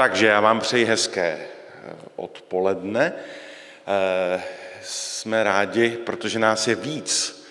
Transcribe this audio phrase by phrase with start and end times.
[0.00, 3.12] Takže já vám přeji hezké eh, odpoledne.
[3.86, 4.42] Eh,
[4.82, 7.42] jsme rádi, protože nás je víc.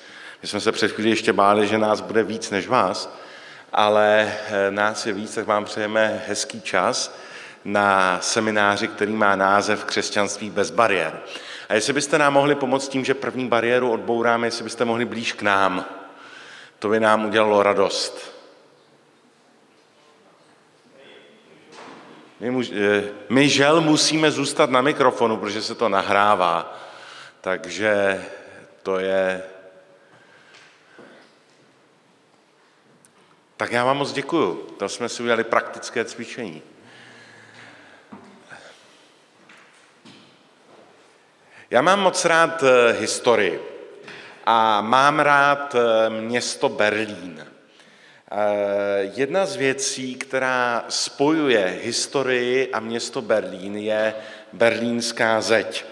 [0.41, 3.17] My jsme se před chvíli ještě báli, že nás bude víc než vás,
[3.73, 7.17] ale eh, nás je víc, tak vám přejeme hezký čas
[7.65, 11.19] na semináři, který má název Křesťanství bez bariér.
[11.69, 15.33] A jestli byste nám mohli pomoct tím, že první bariéru odbouráme, jestli byste mohli blíž
[15.33, 15.85] k nám,
[16.79, 18.38] to by nám udělalo radost.
[22.39, 26.79] My, eh, my žel musíme zůstat na mikrofonu, protože se to nahrává.
[27.41, 28.25] Takže
[28.83, 29.43] to je...
[33.57, 34.53] Tak já vám moc děkuju.
[34.79, 36.61] To jsme si udělali praktické cvičení.
[41.69, 43.63] Já mám moc rád eh, historii
[44.45, 47.45] a mám rád eh, město Berlín.
[48.31, 54.13] Eh, jedna z věcí, která spojuje historii a město Berlín, je
[54.53, 55.85] berlínská zeď.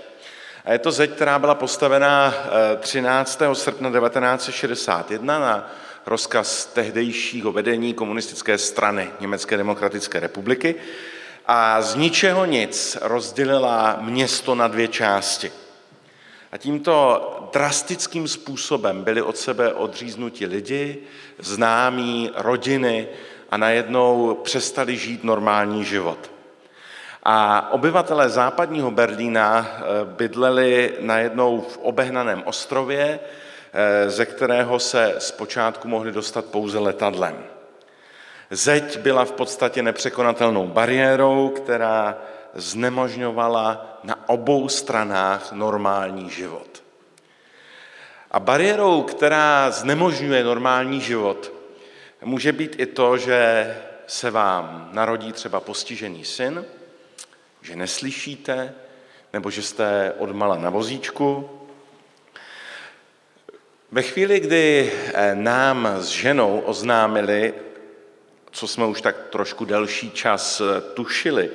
[0.65, 2.33] A je to zeď, která byla postavena
[2.79, 3.51] 13.
[3.51, 5.71] Eh, srpna 1961 na
[6.05, 10.75] rozkaz tehdejšího vedení komunistické strany Německé demokratické republiky
[11.45, 15.51] a z ničeho nic rozdělila město na dvě části.
[16.57, 20.97] A tímto drastickým způsobem byli od sebe odříznuti lidi,
[21.39, 23.07] známí, rodiny
[23.49, 26.31] a najednou přestali žít normální život.
[27.23, 33.19] A obyvatelé západního Berlína eh, bydleli najednou v obehnaném ostrově,
[33.73, 37.43] eh, ze kterého se zpočátku mohli dostat pouze letadlem.
[38.51, 42.17] Zeď byla v podstatě nepřekonatelnou bariérou, která
[42.57, 46.83] znemožňovala na obou stranách normální život.
[48.31, 51.53] A bariérou, která znemožňuje normální život,
[52.21, 56.65] může být i to, že se vám narodí třeba postižený syn,
[57.61, 58.73] že neslyšíte,
[59.33, 61.49] nebo že jste odmala na vozíčku.
[63.91, 67.53] Ve chvíli, kdy eh, nám s ženou oznámili,
[68.51, 71.49] co jsme už tak trošku delší čas eh, tušili,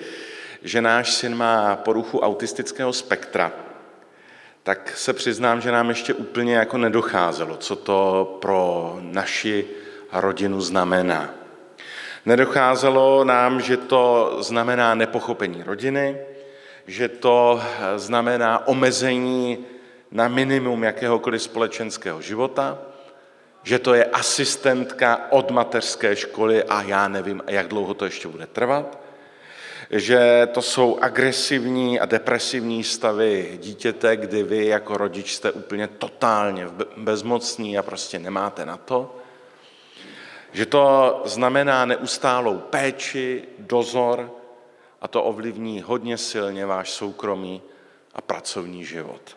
[0.65, 3.53] že náš syn má poruchu autistického spektra,
[4.63, 9.67] tak se přiznám, že nám ještě úplně jako nedocházelo, co to pro naši
[10.13, 11.35] rodinu znamená.
[12.27, 16.19] Nedocházelo nám, že to znamená nepochopení rodiny,
[16.87, 17.61] že to
[17.97, 19.67] znamená omezení
[20.11, 22.79] na minimum jakéhokoliv společenského života,
[23.63, 28.47] že to je asistentka od mateřské školy a já nevím, jak dlouho to ještě bude
[28.47, 29.02] trvat,
[29.93, 36.69] že to jsou agresivní a depresivní stavy dítěte, kdy vy jako rodič jste úplně totálně
[36.97, 39.17] bezmocní a prostě nemáte na to,
[40.53, 44.31] že to znamená neustálou péči, dozor
[45.01, 47.63] a to ovlivní hodně silně váš soukromý
[48.15, 49.37] a pracovní život.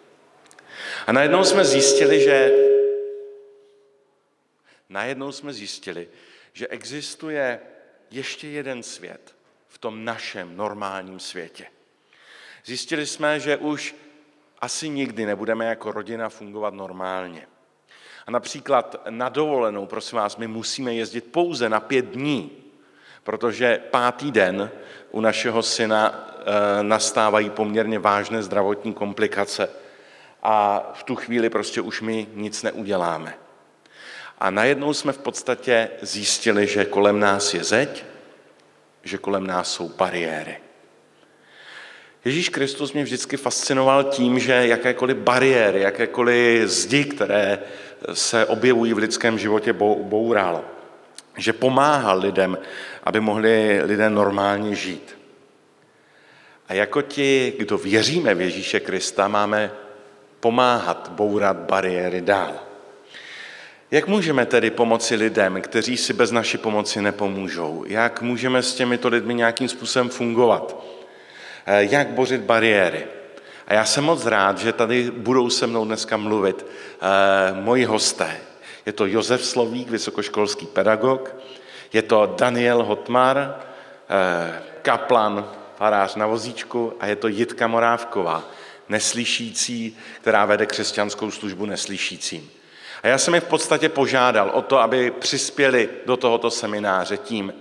[1.08, 2.52] A najednou jsme zjistili, že
[4.90, 6.08] najednou jsme zjistili,
[6.54, 7.60] že existuje
[8.12, 9.35] ještě jeden svět,
[9.86, 11.66] tom našem normálním světě.
[12.66, 13.96] Zjistili jsme, že už
[14.62, 17.48] asi nikdy nebudeme jako rodina fungovat normálně.
[18.28, 22.52] A například na dovolenou, prosím vás, my musíme jezdit pouze na pět dní,
[23.24, 24.72] protože pátý den
[25.12, 29.70] u našeho syna e, nastávají poměrně vážné zdravotní komplikace
[30.44, 33.38] a v tu chvíli prostě už my nic neuděláme.
[34.40, 38.15] A najednou jsme v podstatě zjistili, že kolem nás je zeď,
[39.06, 40.58] že kolem nás jsou bariéry.
[42.26, 47.60] Ježíš Kristus mě vždycky fascinoval tím, že jakékoliv bariéry, jakékoliv zdi, které
[48.14, 50.66] se objevují v lidském životě, boural.
[51.38, 52.58] Že pomáhal lidem,
[53.04, 55.18] aby mohli lidé normálně žít.
[56.68, 59.72] A jako ti, kdo věříme v Ježíše Krista, máme
[60.40, 62.60] pomáhat bourat bariéry dál.
[63.92, 67.84] Jak můžeme tedy pomoci lidem, kteří si bez naší pomoci nepomůžou?
[67.88, 70.84] Jak můžeme s těmito lidmi nějakým způsobem fungovat?
[71.66, 73.08] Eh, jak bořit bariéry?
[73.68, 78.38] A já jsem moc rád, že tady budou se mnou dneska mluvit eh, moji hosté.
[78.86, 81.36] Je to Josef Slovík, vysokoškolský pedagog,
[81.94, 88.44] je to Daniel Hotmar, eh, kaplan, farář na vozíčku a je to Jitka Morávková,
[88.90, 92.50] neslyšící, která vede křesťanskou službu neslyšícím.
[93.06, 97.54] A já jsem je v podstatě požádal o to, aby přispěli do tohoto semináře tím,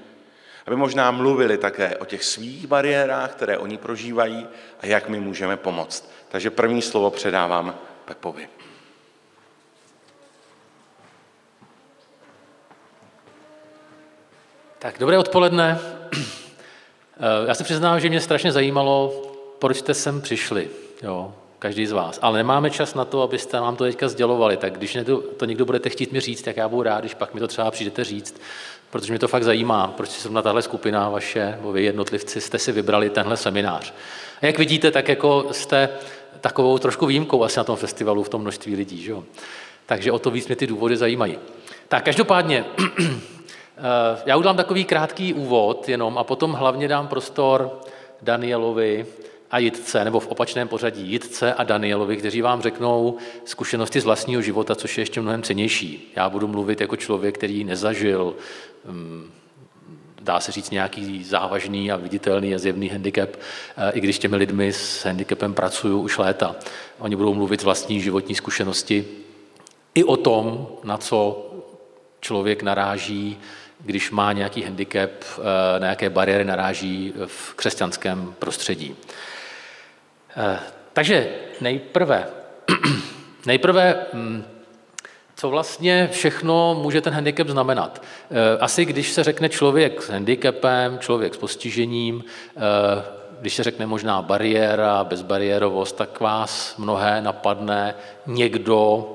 [0.66, 4.46] aby možná mluvili také o těch svých bariérách, které oni prožívají
[4.80, 6.10] a jak my můžeme pomoct.
[6.28, 7.74] Takže první slovo předávám
[8.04, 8.48] Pepovi.
[14.78, 15.78] Tak, dobré odpoledne.
[17.16, 19.22] Eh, já se přiznám, že mě strašně zajímalo,
[19.58, 20.70] proč jste sem přišli,
[21.02, 22.18] jo, každý z vás.
[22.22, 24.98] Ale nemáme čas na to, abyste nám to teďka sdělovali, tak když
[25.36, 27.70] to někdo budete chtít mi říct, tak já budu rád, když pak mi to třeba
[27.70, 28.40] přijdete říct,
[28.90, 32.58] protože mě to fakt zajímá, proč se na tahle skupina vaše, nebo vy jednotlivci jste
[32.58, 33.94] si vybrali tenhle seminář.
[34.42, 35.88] A jak vidíte, tak jako jste
[36.40, 39.02] takovou trošku výjimkou asi na tom festivalu v tom množství lidí.
[39.02, 39.24] Že jo?
[39.86, 41.38] Takže o to víc mě ty důvody zajímají.
[41.88, 42.64] Tak každopádně,
[43.00, 47.80] eh, já udělám takový krátký úvod jenom a potom hlavně dám prostor
[48.22, 49.06] Danielovi
[49.54, 54.42] a Jitce, nebo v opačném pořadí Jitce a Danielovi, kteří vám řeknou zkušenosti z vlastního
[54.42, 56.12] života, což je ještě mnohem cenější.
[56.16, 58.34] Já budu mluvit jako člověk, který nezažil
[58.84, 59.30] mm,
[60.20, 63.30] dá se říct, nějaký závažný a viditelný a zjevný handicap,
[63.76, 66.56] eh, i když těmi lidmi s handicapem pracuju už léta.
[66.98, 69.04] Oni budou mluvit vlastní životní zkušenosti
[69.94, 71.50] i o tom, na co
[72.20, 73.38] člověk naráží,
[73.80, 78.96] když má nějaký handicap, eh, na jaké bariéry naráží v křesťanském prostředí.
[80.92, 81.28] Takže
[81.60, 82.26] nejprve,
[83.46, 84.44] nejprve mm,
[85.36, 88.02] co vlastně všechno může ten handicap znamenat.
[88.30, 92.24] Eh, asi když se řekne člověk s handicapem, člověk s postižením,
[92.56, 92.60] eh,
[93.40, 97.94] když se řekne možná bariéra, bezbariérovost, tak vás mnohé napadne
[98.26, 99.08] někdo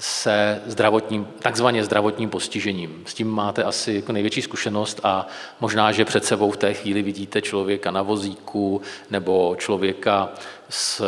[0.00, 3.02] se zdravotním, takzvaně zdravotním postižením.
[3.06, 5.26] S tím máte asi jako největší zkušenost a
[5.60, 8.80] možná, že před sebou v té chvíli vidíte člověka na vozíku
[9.10, 10.28] nebo člověka
[10.68, 11.04] s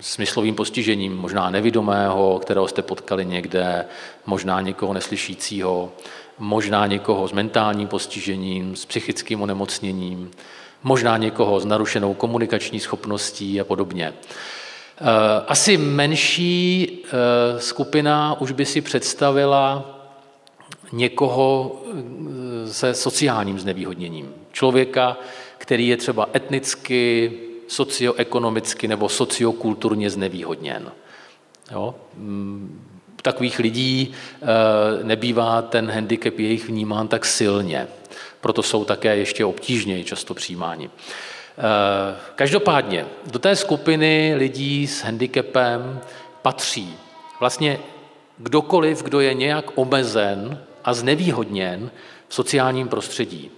[0.00, 3.84] smyslovým postižením, možná nevidomého, kterého jste potkali někde,
[4.26, 5.92] možná někoho neslyšícího,
[6.38, 10.30] možná někoho s mentálním postižením, s psychickým onemocněním,
[10.82, 14.12] možná někoho s narušenou komunikační schopností a podobně.
[15.00, 19.90] Eh, asi menší eh, skupina už by si představila
[20.92, 24.34] někoho eh, se sociálním znevýhodněním.
[24.52, 25.16] Člověka,
[25.58, 27.32] který je třeba etnicky,
[27.68, 30.92] socioekonomicky nebo sociokulturně znevýhodněn.
[31.72, 31.94] Jo?
[32.16, 32.80] Mm,
[33.22, 34.14] takových lidí
[35.02, 37.88] nebývá ten handicap jejich vnímán tak silně.
[38.40, 40.90] Proto jsou také ještě obtížněji často přijímáni.
[41.58, 46.00] Eh, každopádně do té skupiny lidí s handicapem
[46.42, 46.96] patří
[47.40, 47.78] vlastně
[48.38, 51.90] kdokoliv, kdo je nějak omezen a znevýhodněn
[52.28, 53.50] v sociálním prostředí.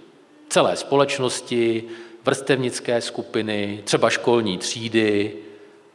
[0.49, 1.83] Celé společnosti,
[2.25, 5.33] vrstevnické skupiny, třeba školní třídy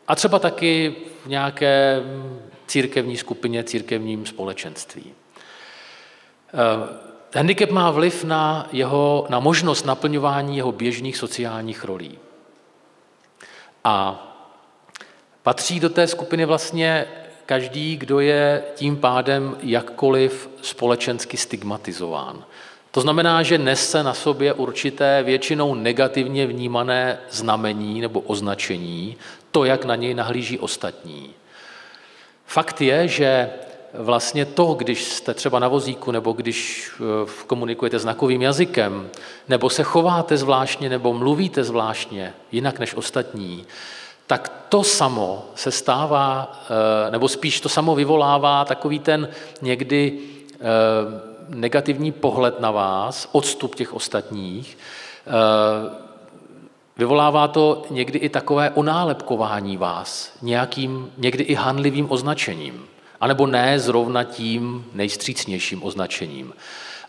[0.09, 0.95] a třeba taky
[1.25, 2.03] v nějaké
[2.67, 5.15] církevní skupině, církevním společenství.
[7.35, 12.19] Handicap má vliv na, jeho, na možnost naplňování jeho běžných sociálních rolí.
[13.85, 14.27] A
[15.43, 17.07] patří do té skupiny vlastně
[17.47, 22.45] každý, kdo je tím pádem jakkoliv společensky stigmatizován.
[22.91, 29.17] To znamená, že nese na sobě určité většinou negativně vnímané znamení nebo označení,
[29.51, 31.31] to, jak na něj nahlíží ostatní.
[32.47, 33.51] Fakt je, že
[33.95, 39.11] vlastně to, když jste třeba na vozíku, nebo když eh, komunikujete znakovým jazykem,
[39.49, 43.67] nebo se chováte zvláštně, nebo mluvíte zvláštně, jinak než ostatní,
[44.27, 46.61] tak to samo se stává,
[47.07, 49.29] eh, nebo spíš to samo vyvolává takový ten
[49.63, 50.19] někdy
[50.53, 50.57] eh,
[51.49, 54.79] negativní pohled na vás, odstup těch ostatních.
[56.97, 62.87] Vyvolává to někdy i takové onálepkování vás nějakým, někdy i hanlivým označením,
[63.23, 66.53] anebo ne zrovna tím nejstřícnějším označením.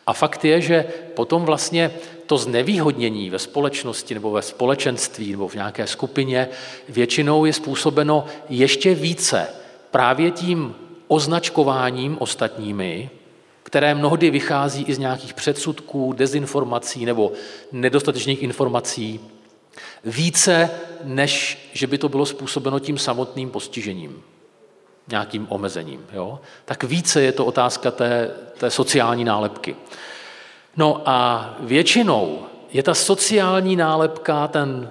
[0.07, 1.91] A fakt je, že potom vlastně
[2.25, 6.47] to znevýhodnění ve společnosti nebo ve společenství nebo v nějaké skupině
[6.89, 9.47] většinou je způsobeno ještě více
[9.91, 10.75] právě tím
[11.07, 13.09] označkováním ostatními,
[13.63, 17.31] které mnohdy vychází i z nějakých předsudků, dezinformací nebo
[17.71, 19.19] nedostatečných informací,
[20.05, 20.69] více,
[21.03, 24.23] než že by to bylo způsobeno tím samotným postižením,
[25.07, 26.05] nějakým omezením.
[26.13, 26.39] Jo?
[26.65, 29.75] Tak více je to otázka té, té sociální nálepky.
[30.77, 32.39] No a většinou
[32.73, 34.89] je ta sociální nálepka, ten,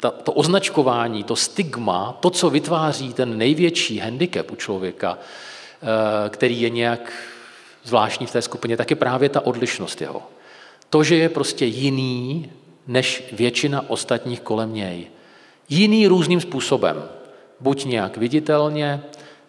[0.00, 6.60] ta, to označkování, to stigma, to, co vytváří ten největší handicap u člověka, eh, který
[6.60, 7.12] je nějak
[7.84, 10.22] zvláštní v té skupině, tak je právě ta odlišnost jeho.
[10.90, 12.50] To, že je prostě jiný
[12.86, 15.06] než většina ostatních kolem něj.
[15.68, 17.02] Jiný různým způsobem.
[17.60, 19.02] Buď nějak viditelně,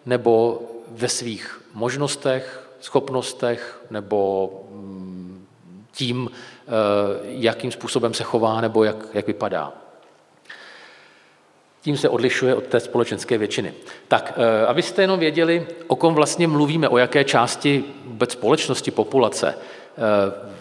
[0.06, 5.46] nebo ve svých možnostech, schopnostech, nebo mm,
[5.92, 6.70] tím, eh,
[7.22, 9.72] jakým způsobem se chová, nebo jak, jak vypadá.
[11.82, 13.74] Tím se odlišuje od té společenské většiny.
[14.08, 19.54] Tak, eh, abyste jenom věděli, o kom vlastně mluvíme, o jaké části vůbec společnosti, populace.
[19.54, 20.54] Eh,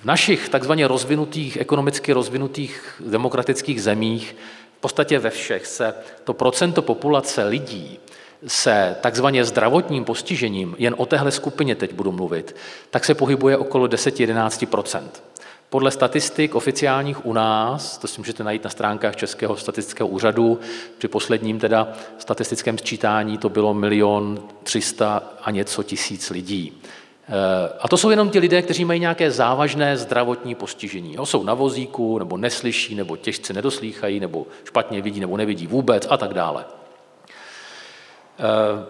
[0.00, 4.36] v našich takzvaně rozvinutých, ekonomicky rozvinutých demokratických zemích,
[4.78, 7.98] v podstatě ve všech se to procento populace lidí
[8.46, 12.56] se takzvaně zdravotním postižením, jen o téhle skupině teď budu mluvit,
[12.90, 15.02] tak se pohybuje okolo 10-11%
[15.70, 20.60] podle statistik oficiálních u nás, to si můžete najít na stránkách Českého statistického úřadu,
[20.98, 26.72] při posledním teda statistickém sčítání to bylo milion 300 a něco tisíc lidí.
[27.28, 27.32] Eh,
[27.80, 31.14] a to jsou jenom ti lidé, kteří mají nějaké závažné zdravotní postižení.
[31.14, 36.06] Jo, jsou na vozíku, nebo neslyší, nebo těžce nedoslýchají, nebo špatně vidí, nebo nevidí vůbec
[36.10, 36.64] a tak dále.
[38.38, 38.84] Eh,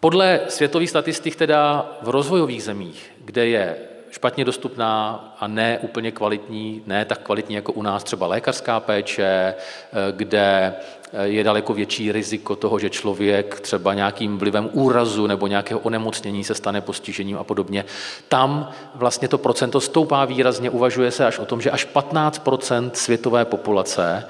[0.00, 3.76] podle světových statistik teda v rozvojových zemích, kde je
[4.10, 9.24] špatně dostupná a ne úplně kvalitní, ne tak kvalitní jako u nás třeba lékařská péče,
[9.24, 9.56] eh,
[10.12, 10.74] kde
[11.12, 16.44] eh, je daleko větší riziko toho, že člověk třeba nějakým vlivem úrazu nebo nějakého onemocnění
[16.44, 17.84] se stane postižením a podobně.
[18.28, 23.44] Tam vlastně to procento stoupá výrazně, uvažuje se až o tom, že až 15% světové
[23.44, 24.26] populace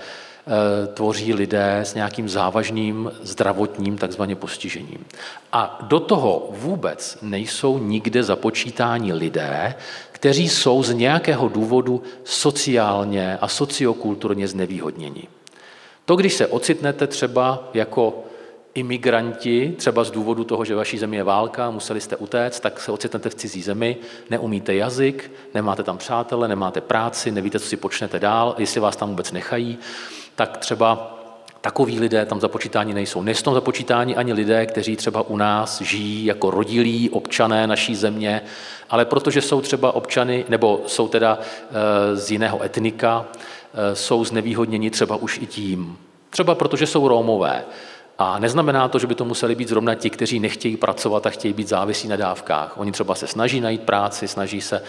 [0.94, 5.04] tvoří lidé s nějakým závažným zdravotním takzvaně postižením.
[5.52, 9.74] A do toho vůbec nejsou nikde započítáni lidé,
[10.12, 15.28] kteří jsou z nějakého důvodu sociálně a sociokulturně znevýhodněni.
[16.04, 18.24] To, když se ocitnete třeba jako
[18.74, 22.92] imigranti, třeba z důvodu toho, že vaší zemi je válka, museli jste utéct, tak se
[22.92, 23.96] ocitnete v cizí zemi,
[24.30, 29.08] neumíte jazyk, nemáte tam přátele, nemáte práci, nevíte, co si počnete dál, jestli vás tam
[29.08, 29.78] vůbec nechají,
[30.40, 31.16] tak třeba
[31.60, 33.22] takoví lidé tam započítáni nejsou.
[33.22, 38.42] Nejsou tam započítáni ani lidé, kteří třeba u nás žijí jako rodilí občané naší země,
[38.90, 44.90] ale protože jsou třeba občany, nebo jsou teda eh, z jiného etnika, eh, jsou znevýhodněni
[44.90, 45.98] třeba už i tím.
[46.30, 47.64] Třeba protože jsou Rómové,
[48.22, 51.54] a neznamená to, že by to museli být zrovna ti, kteří nechtějí pracovat a chtějí
[51.54, 52.78] být závislí na dávkách.
[52.78, 54.82] Oni třeba se snaží najít práci, snaží se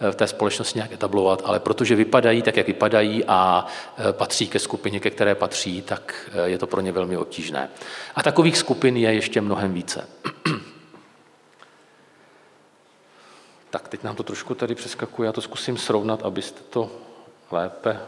[0.00, 3.66] eh, v té společnosti nějak etablovat, ale protože vypadají tak, jak vypadají a
[3.98, 7.70] eh, patří ke skupině, ke které patří, tak eh, je to pro ně velmi obtížné.
[8.14, 10.08] A takových skupin je ještě mnohem více.
[13.70, 16.90] Tak teď nám to trošku tady přeskakuje, já to zkusím srovnat, abyste to
[17.50, 18.00] lépe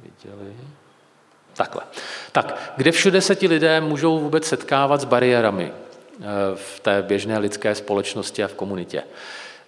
[0.00, 0.56] viděli.
[1.58, 1.82] Takhle.
[2.32, 6.24] Tak, kde všude se ti lidé můžou vůbec setkávat s bariérami eh,
[6.54, 9.02] v té běžné lidské společnosti a v komunitě?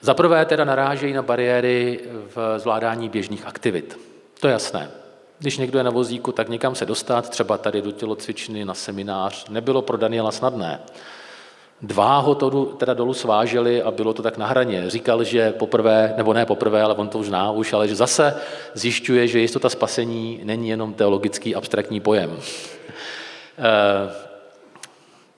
[0.00, 2.00] Za prvé teda narážejí na bariéry
[2.34, 3.98] v zvládání běžných aktivit.
[4.40, 4.90] To je jasné.
[5.38, 9.48] Když někdo je na vozíku, tak někam se dostat, třeba tady do tělocvičny, na seminář,
[9.48, 10.80] nebylo pro Daniela snadné.
[11.82, 14.90] Dva ho to teda dolů sváželi a bylo to tak na hraně.
[14.90, 18.34] Říkal, že poprvé, nebo ne poprvé, ale on to už zná už, ale že zase
[18.74, 22.38] zjišťuje, že jistota spasení není jenom teologický abstraktní pojem.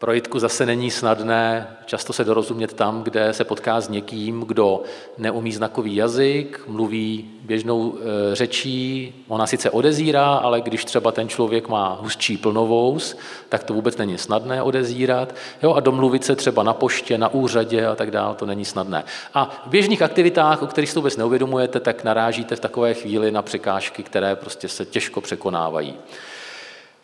[0.03, 4.41] Eh, pro Jitku zase není snadné často se dorozumět tam, kde se potká s někým,
[4.41, 4.83] kdo
[5.19, 11.69] neumí znakový jazyk, mluví běžnou e, řečí, ona sice odezírá, ale když třeba ten člověk
[11.69, 13.17] má hustší plnovous,
[13.49, 15.35] tak to vůbec není snadné odezírat.
[15.63, 19.05] Jo, a domluvit se třeba na poště, na úřadě a tak dále, to není snadné.
[19.35, 23.31] A v běžných aktivitách, o kterých si to vůbec neuvědomujete, tak narážíte v takové chvíli
[23.31, 25.95] na překážky, které prostě se těžko překonávají.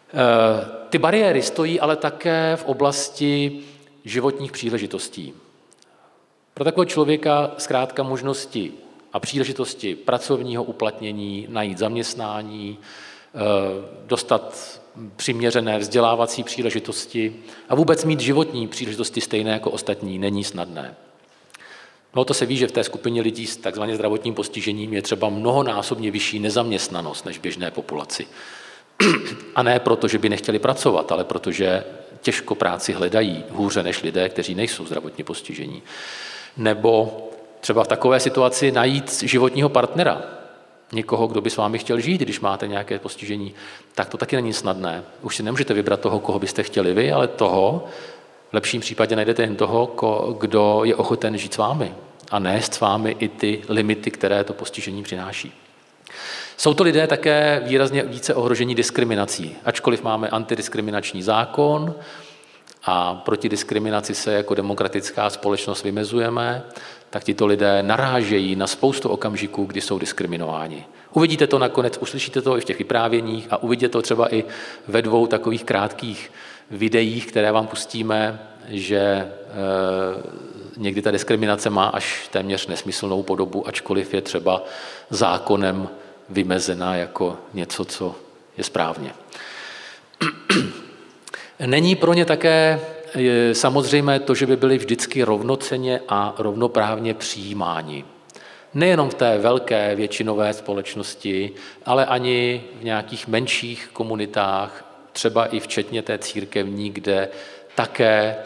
[0.08, 3.60] Eh, ty bariéry stojí ale také v oblasti
[4.04, 5.34] životních příležitostí.
[6.54, 8.72] Pro takového člověka zkrátka možnosti
[9.12, 13.38] a příležitosti pracovního uplatnění, najít zaměstnání, eh,
[14.06, 14.80] dostat
[15.16, 17.36] přiměřené vzdělávací příležitosti
[17.68, 20.96] a vůbec mít životní příležitosti stejné jako ostatní není snadné.
[22.14, 25.28] No to se ví, že v té skupině lidí s takzvaně zdravotním postižením je třeba
[25.28, 28.26] mnohonásobně vyšší nezaměstnanost než běžné populaci.
[29.54, 31.84] A ne proto, že by nechtěli pracovat, ale protože
[32.20, 35.82] těžko práci hledají hůře než lidé, kteří nejsou zdravotně postižení.
[36.56, 37.22] Nebo
[37.60, 40.22] třeba v takové situaci najít životního partnera,
[40.92, 43.54] někoho, kdo by s vámi chtěl žít, když máte nějaké postižení,
[43.94, 45.02] tak to taky není snadné.
[45.22, 47.84] Už si nemůžete vybrat toho, koho byste chtěli vy, ale toho,
[48.50, 49.86] v lepším případě najdete jen toho,
[50.38, 51.94] kdo je ochoten žít s vámi
[52.30, 55.52] a nést s vámi i ty limity, které to postižení přináší.
[56.56, 59.56] Jsou to lidé také výrazně více ohrožení diskriminací.
[59.64, 61.94] Ačkoliv máme antidiskriminační zákon
[62.84, 66.62] a proti diskriminaci se jako demokratická společnost vymezujeme,
[67.10, 70.84] tak tito lidé narážejí na spoustu okamžiků, kdy jsou diskriminováni.
[71.12, 74.44] Uvidíte to nakonec, uslyšíte to i v těch vyprávěních a uvidíte to třeba i
[74.88, 76.32] ve dvou takových krátkých
[76.70, 79.28] videích, které vám pustíme, že e,
[80.78, 84.64] někdy ta diskriminace má až téměř nesmyslnou podobu, ačkoliv je třeba
[85.10, 85.88] zákonem
[86.28, 88.14] vymezena jako něco, co
[88.58, 89.12] je správně.
[91.66, 92.80] Není pro ně také
[93.52, 98.04] samozřejmé to, že by byli vždycky rovnoceně a rovnoprávně přijímáni.
[98.74, 101.52] Nejenom v té velké většinové společnosti,
[101.86, 107.28] ale ani v nějakých menších komunitách, třeba i včetně té církevní, kde
[107.74, 108.36] také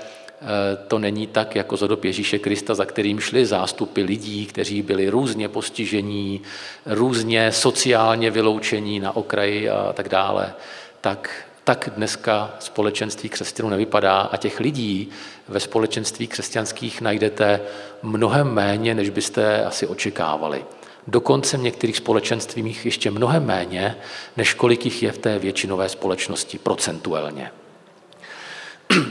[0.88, 5.08] to není tak, jako za dob Ježíše Krista, za kterým šly zástupy lidí, kteří byli
[5.08, 6.42] různě postižení,
[6.86, 10.54] různě sociálně vyloučení na okraji a tak dále,
[11.00, 15.08] tak tak dneska společenství křesťanů nevypadá a těch lidí
[15.48, 17.60] ve společenství křesťanských najdete
[18.02, 20.64] mnohem méně, než byste asi očekávali.
[21.06, 23.96] Dokonce v některých společenstvích ještě mnohem méně,
[24.36, 27.50] než kolik jich je v té většinové společnosti procentuálně.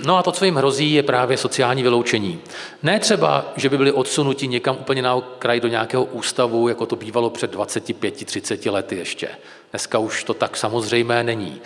[0.05, 2.39] No a to, co jim hrozí, je právě sociální vyloučení.
[2.83, 6.95] Ne třeba, že by byli odsunuti někam úplně na okraj do nějakého ústavu, jako to
[6.95, 9.29] bývalo před 25-30 lety ještě.
[9.71, 11.61] Dneska už to tak samozřejmé není.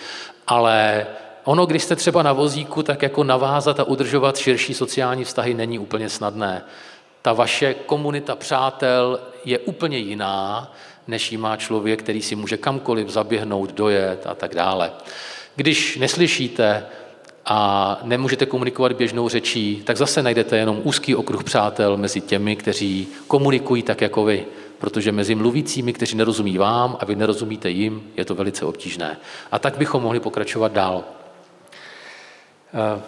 [0.48, 1.08] Ale
[1.44, 5.80] ono, když jste třeba na vozíku, tak jako navázat a udržovat širší sociální vztahy není
[5.80, 6.62] úplně snadné.
[7.22, 10.72] Ta vaše komunita přátel je úplně jiná,
[11.08, 14.92] než ji má člověk, který si může kamkoliv zaběhnout, dojet a tak dále.
[15.56, 16.86] Když neslyšíte
[17.46, 23.08] a nemůžete komunikovat běžnou řečí, tak zase najdete jenom úzký okruh přátel mezi těmi, kteří
[23.28, 24.46] komunikují tak jako vy
[24.78, 29.18] protože mezi mluvícími, kteří nerozumí vám a vy nerozumíte jim, je to velice obtížné.
[29.52, 31.04] A tak bychom mohli pokračovat dál.
[32.74, 33.02] Eh,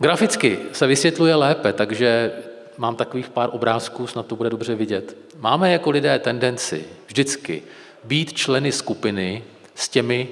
[0.00, 2.32] graficky se vysvětluje lépe, takže
[2.78, 5.16] mám takových pár obrázků, snad to bude dobře vidět.
[5.38, 7.62] Máme jako lidé tendenci vždycky
[8.04, 9.44] být členy skupiny
[9.74, 10.28] s těmi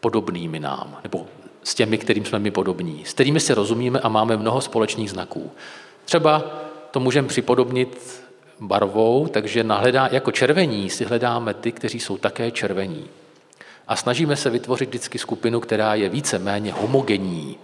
[0.00, 1.26] podobnými nám, nebo
[1.62, 5.50] s těmi, kterým jsme my podobní, s kterými se rozumíme a máme mnoho společných znaků.
[6.04, 8.22] Třeba to můžeme připodobnit
[8.60, 13.04] barvou, takže nahledá, jako červení si hledáme ty, kteří jsou také červení.
[13.88, 17.56] A snažíme se vytvořit vždycky skupinu, která je více méně homogenní,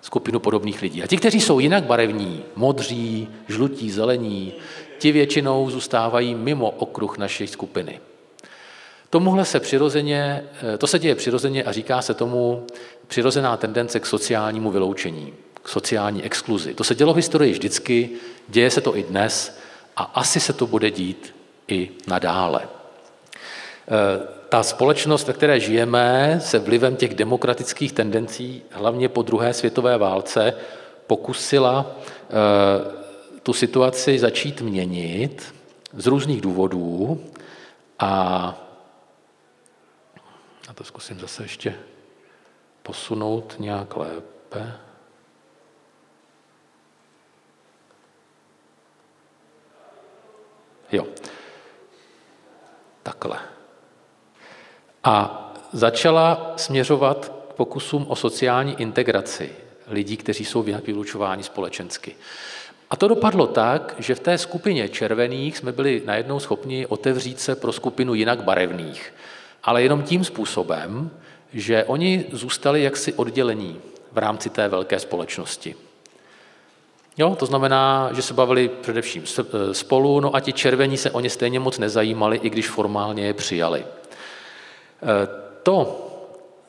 [0.00, 1.02] skupinu podobných lidí.
[1.02, 4.52] A ti, kteří jsou jinak barevní, modří, žlutí, zelení,
[4.98, 8.00] ti většinou zůstávají mimo okruh naší skupiny.
[9.14, 10.44] Tomuhle se přirozeně,
[10.78, 12.66] to se děje přirozeně a říká se tomu
[13.06, 16.74] přirozená tendence k sociálnímu vyloučení, k sociální exkluzi.
[16.74, 18.10] To se dělo v historii vždycky,
[18.48, 19.58] děje se to i dnes
[19.96, 21.34] a asi se to bude dít
[21.68, 22.60] i nadále.
[22.62, 22.68] E,
[24.48, 30.54] ta společnost, ve které žijeme, se vlivem těch demokratických tendencí, hlavně po druhé světové válce,
[31.06, 35.54] pokusila e, tu situaci začít měnit
[35.96, 37.20] z různých důvodů
[37.98, 38.60] a
[40.74, 41.74] a to zkusím zase ještě
[42.82, 44.72] posunout nějak lépe.
[50.92, 51.06] Jo.
[53.02, 53.38] Takhle.
[55.04, 55.40] A
[55.72, 59.56] začala směřovat k pokusům o sociální integraci
[59.86, 62.16] lidí, kteří jsou vylučováni společensky.
[62.90, 67.56] A to dopadlo tak, že v té skupině červených jsme byli najednou schopni otevřít se
[67.56, 69.12] pro skupinu jinak barevných.
[69.64, 71.10] Ale jenom tím způsobem,
[71.52, 73.76] že oni zůstali jaksi oddělení
[74.12, 75.74] v rámci té velké společnosti.
[77.18, 81.20] Jo, to znamená, že se bavili především e, spolu, no a ti červení se o
[81.20, 83.80] ně stejně moc nezajímali, i když formálně je přijali.
[83.80, 83.84] E,
[85.62, 86.00] to,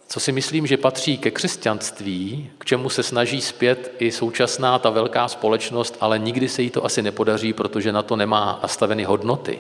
[0.08, 4.90] co si myslím, že patří ke křesťanství, k čemu se snaží zpět i současná ta
[4.90, 9.60] velká společnost, ale nikdy se jí to asi nepodaří, protože na to nemá nastaveny hodnoty.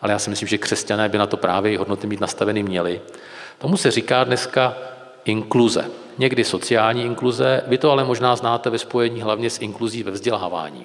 [0.00, 3.00] Ale já si myslím, že křesťané by na to právě hodnoty mít nastaveny měli.
[3.58, 4.76] Tomu se říká dneska
[5.24, 10.10] inkluze někdy sociální inkluze, vy to ale možná znáte ve spojení hlavně s inkluzí ve
[10.10, 10.84] vzdělávání.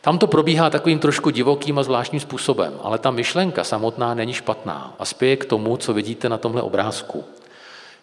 [0.00, 4.94] Tam to probíhá takovým trošku divokým a zvláštním způsobem, ale ta myšlenka samotná není špatná
[4.98, 7.24] a spěje k tomu, co vidíte na tomhle obrázku.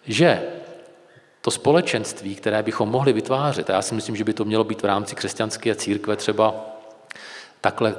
[0.08, 0.44] Že
[1.42, 4.82] to společenství, které bychom mohli vytvářet, a já si myslím, že by to mělo být
[4.82, 6.56] v rámci křesťanské církve třeba
[7.62, 7.96] takhle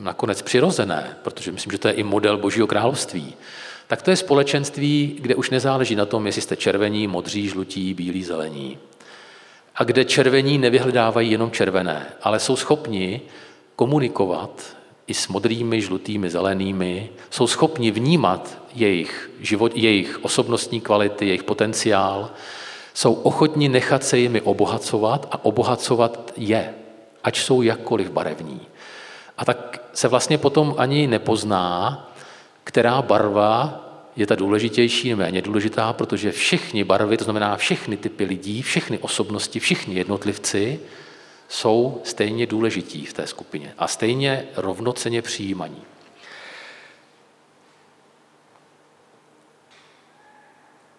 [0.00, 3.34] nakonec přirozené, protože myslím, že to je i model Božího království,
[3.86, 8.24] tak to je společenství, kde už nezáleží na tom, jestli jste červení, modří, žlutí, bílí,
[8.24, 8.78] zelení.
[9.76, 13.20] A kde červení nevyhledávají jenom červené, ale jsou schopni
[13.76, 21.44] komunikovat i s modrými, žlutými, zelenými, jsou schopni vnímat jejich, život, jejich osobnostní kvality, jejich
[21.44, 22.30] potenciál,
[22.94, 26.74] jsou ochotni nechat se jimi obohacovat a obohacovat je,
[27.24, 28.60] ať jsou jakkoliv barevní.
[29.40, 32.06] A tak se vlastně potom ani nepozná,
[32.64, 33.84] která barva
[34.16, 39.60] je ta důležitější méně důležitá, protože všechny barvy, to znamená všechny typy lidí, všechny osobnosti,
[39.60, 40.80] všichni jednotlivci
[41.48, 45.82] jsou stejně důležití v té skupině a stejně rovnoceně přijímaní.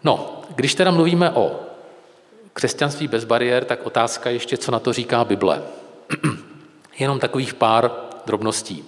[0.03, 1.59] No, když teda mluvíme o
[2.53, 5.63] křesťanství bez bariér, tak otázka ještě, co na to říká Bible.
[6.99, 8.83] Jenom takových pár drobností.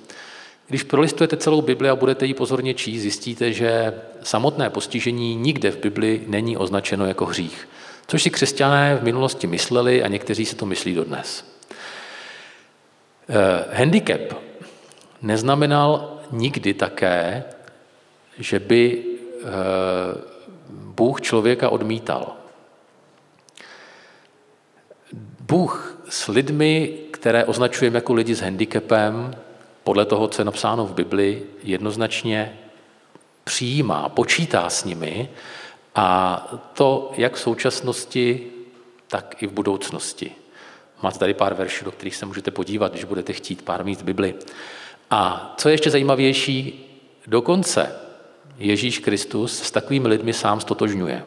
[0.68, 3.94] Když prolistujete celou Bibli a budete ji pozorně číst, zjistíte, že
[4.24, 7.70] samotné postižení nikde v Bibli není označeno jako hřích.
[8.08, 11.46] Což si křesťané v minulosti mysleli a někteří se to myslí dodnes.
[13.30, 14.34] Eh, handicap
[15.22, 17.44] neznamenal nikdy také,
[18.40, 19.46] že by eh,
[20.70, 22.36] Bůh člověka odmítal.
[25.40, 29.36] Bůh s lidmi, které označujeme jako lidi s handicapem,
[29.84, 32.60] podle toho, co je napsáno v Bibli, jednoznačně
[33.44, 35.30] přijímá, počítá s nimi
[35.96, 36.38] a
[36.74, 38.48] to jak v současnosti,
[39.08, 40.32] tak i v budoucnosti.
[41.04, 44.06] Máte tady pár veršů, do kterých se můžete podívat, když budete chtít pár míst v
[44.06, 44.36] Bibli.
[45.10, 46.86] A co je ještě zajímavější,
[47.28, 47.96] dokonce
[48.58, 51.26] Ježíš Kristus s takovými lidmi sám stotožňuje.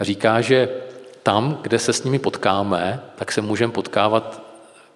[0.00, 0.68] Říká, že
[1.26, 4.42] tam, kde se s nimi potkáme, tak se můžeme potkávat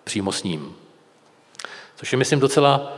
[0.05, 0.77] přímo s ním.
[1.97, 2.93] Což je, myslím, docela,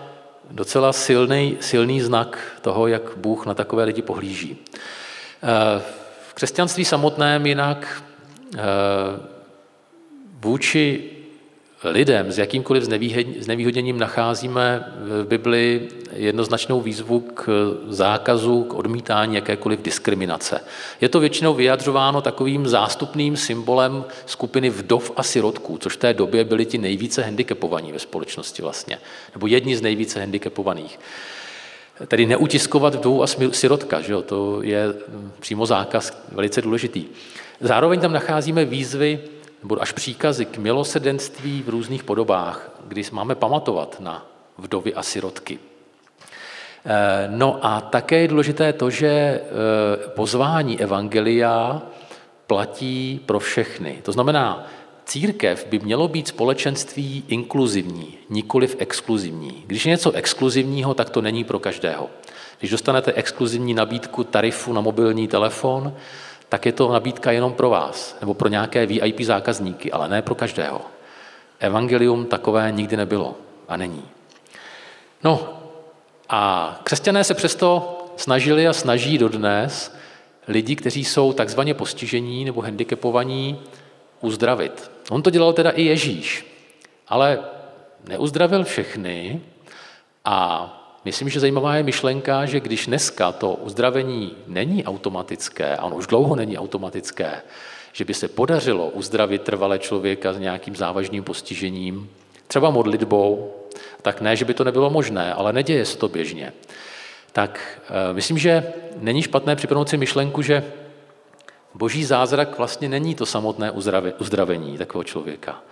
[0.50, 4.56] docela silný, silný znak toho, jak Bůh na takové lidi pohlíží.
[4.56, 5.82] Eh,
[6.28, 8.02] v křesťanství samotném jinak
[8.56, 8.60] eh,
[10.40, 11.10] vůči
[11.84, 12.82] lidem s jakýmkoliv
[13.38, 20.60] znevýhodněním nacházíme v Bibli jednoznačnou výzvu k zákazu, k odmítání jakékoliv diskriminace.
[21.00, 26.44] Je to většinou vyjadřováno takovým zástupným symbolem skupiny vdov a sirotků, což v té době
[26.44, 28.98] byli ti nejvíce handicapovaní ve společnosti vlastně,
[29.34, 30.98] nebo jedni z nejvíce handicapovaných.
[32.06, 34.22] Tedy neutiskovat vdovu a sirotka, že jo?
[34.22, 34.94] to je
[35.40, 37.04] přímo zákaz velice důležitý.
[37.60, 39.20] Zároveň tam nacházíme výzvy
[39.62, 44.26] nebo až příkazy k milosedenství v různých podobách, kdy máme pamatovat na
[44.58, 45.58] vdovy a sirotky.
[46.84, 49.40] Eh, no a také je důležité to, že eh,
[50.08, 51.82] pozvání evangelia
[52.46, 53.98] platí pro všechny.
[54.02, 54.66] To znamená,
[55.04, 59.62] církev by mělo být společenství inkluzivní, nikoliv exkluzivní.
[59.66, 62.10] Když je něco exkluzivního, tak to není pro každého.
[62.58, 65.94] Když dostanete exkluzivní nabídku tarifu na mobilní telefon,
[66.52, 70.34] tak je to nabídka jenom pro vás, nebo pro nějaké VIP zákazníky, ale ne pro
[70.34, 70.80] každého.
[71.58, 73.34] Evangelium takové nikdy nebylo
[73.68, 74.04] a není.
[75.24, 75.48] No
[76.28, 79.96] a křesťané se přesto snažili a snaží dodnes
[80.48, 83.60] lidi, kteří jsou takzvaně postižení nebo handicapovaní,
[84.20, 84.90] uzdravit.
[85.10, 86.46] On to dělal teda i Ježíš,
[87.08, 87.38] ale
[88.08, 89.40] neuzdravil všechny
[90.24, 90.68] a
[91.04, 96.06] Myslím, že zajímavá je myšlenka, že když dneska to uzdravení není automatické, a ono už
[96.06, 97.42] dlouho není automatické,
[97.92, 102.10] že by se podařilo uzdravit trvalé člověka s nějakým závažným postižením,
[102.46, 103.52] třeba modlitbou,
[104.02, 106.52] tak ne, že by to nebylo možné, ale neděje se to běžně.
[107.32, 110.64] Tak eh, myslím, že není špatné připomenout si myšlenku, že
[111.74, 113.70] boží zázrak vlastně není to samotné
[114.18, 115.62] uzdravení takového člověka.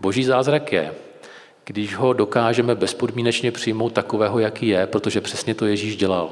[0.00, 0.94] Boží zázrak je,
[1.68, 6.30] když ho dokážeme bezpodmínečně přijmout takového, jaký je, protože přesně to Ježíš dělal.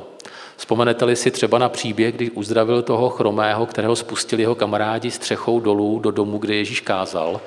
[0.57, 5.99] Vzpomenete-li si třeba na příběh, kdy uzdravil toho chromého, kterého spustili jeho kamarádi střechou dolů
[5.99, 7.41] do domu, kde Ježíš kázal,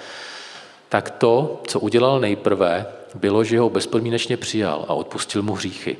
[0.89, 5.97] tak to, co udělal nejprve, bylo, že ho bezpodmínečně přijal a odpustil mu hříchy.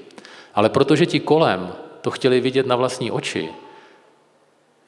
[0.55, 3.49] Ale protože ti kolem to chtěli vidět na vlastní oči,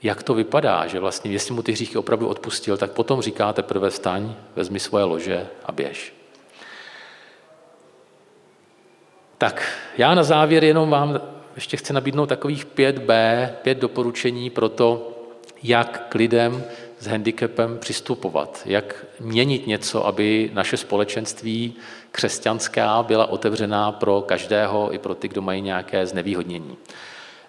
[0.03, 3.91] jak to vypadá, že vlastně, jestli mu ty hříchy opravdu odpustil, tak potom říká teprve
[3.91, 6.20] staň, vezmi svoje lože a běž.
[9.41, 9.63] Tak
[9.97, 11.21] já na závěr jenom vám
[11.55, 15.11] ještě chci nabídnout takových 5B, pět doporučení pro to,
[15.63, 16.63] jak k lidem
[16.99, 21.73] s handicapem přistupovat, jak měnit něco, aby naše společenství
[22.11, 26.77] křesťanská byla otevřená pro každého, i pro ty, kdo mají nějaké znevýhodnění.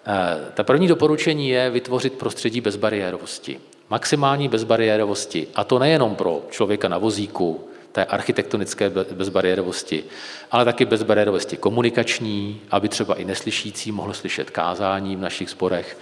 [0.05, 3.59] Eh, ta první doporučení je vytvořit prostředí bezbariérovosti.
[3.89, 5.47] Maximální bezbariérovosti.
[5.55, 10.03] A to nejenom pro člověka na vozíku, té architektonické bezbariérovosti,
[10.51, 15.97] ale taky bezbariérovosti komunikační, aby třeba i neslyšící mohl slyšet kázání v našich sporech,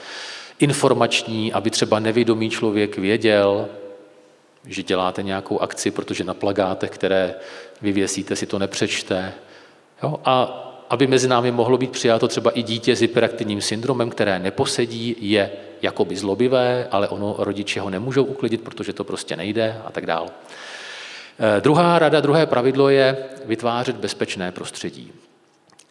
[0.59, 3.67] informační, aby třeba nevědomý člověk věděl,
[4.65, 7.35] že děláte nějakou akci, protože na plagátech, které
[7.81, 9.33] vyvěsíte, si to nepřečte.
[10.03, 10.19] Jo?
[10.25, 15.15] A aby mezi námi mohlo být přijato třeba i dítě s hyperaktivním syndromem, které neposedí,
[15.19, 15.51] je
[15.81, 20.29] jakoby zlobivé, ale ono rodiče ho nemůžou uklidit, protože to prostě nejde a tak dále.
[21.43, 25.11] Eh, druhá rada, druhé pravidlo je vytvářet bezpečné prostředí.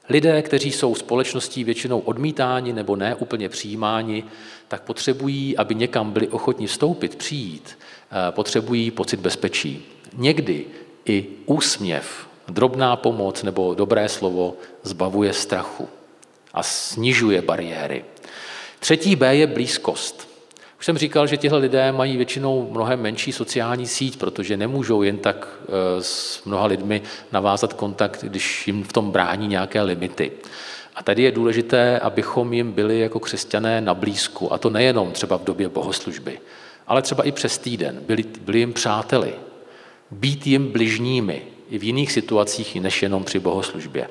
[0.09, 4.25] Lidé, kteří jsou společností většinou odmítáni nebo ne úplně přijímáni,
[4.69, 9.85] tak potřebují, aby někam byli ochotni vstoupit, přijít, eh, potřebují pocit bezpečí.
[10.17, 10.65] Někdy
[11.05, 15.89] i úsměv, drobná pomoc nebo dobré slovo zbavuje strachu
[16.55, 18.05] a snižuje bariéry.
[18.79, 20.30] Třetí B je blízkost.
[20.81, 25.19] Už jsem říkal, že tihle lidé mají většinou mnohem menší sociální síť, protože nemůžou jen
[25.19, 25.69] tak eh,
[26.03, 30.33] s mnoha lidmi navázat kontakt, když jim v tom brání nějaké limity.
[30.97, 35.39] A tady je důležité, abychom jim byli jako křesťané na blízku, a to nejenom třeba
[35.39, 36.41] v době bohoslužby,
[36.87, 38.01] ale třeba i přes týden.
[38.07, 39.35] Byli, byli jim přáteli,
[40.11, 44.09] být jim bližními i v jiných situacích, než jenom při bohoslužbě.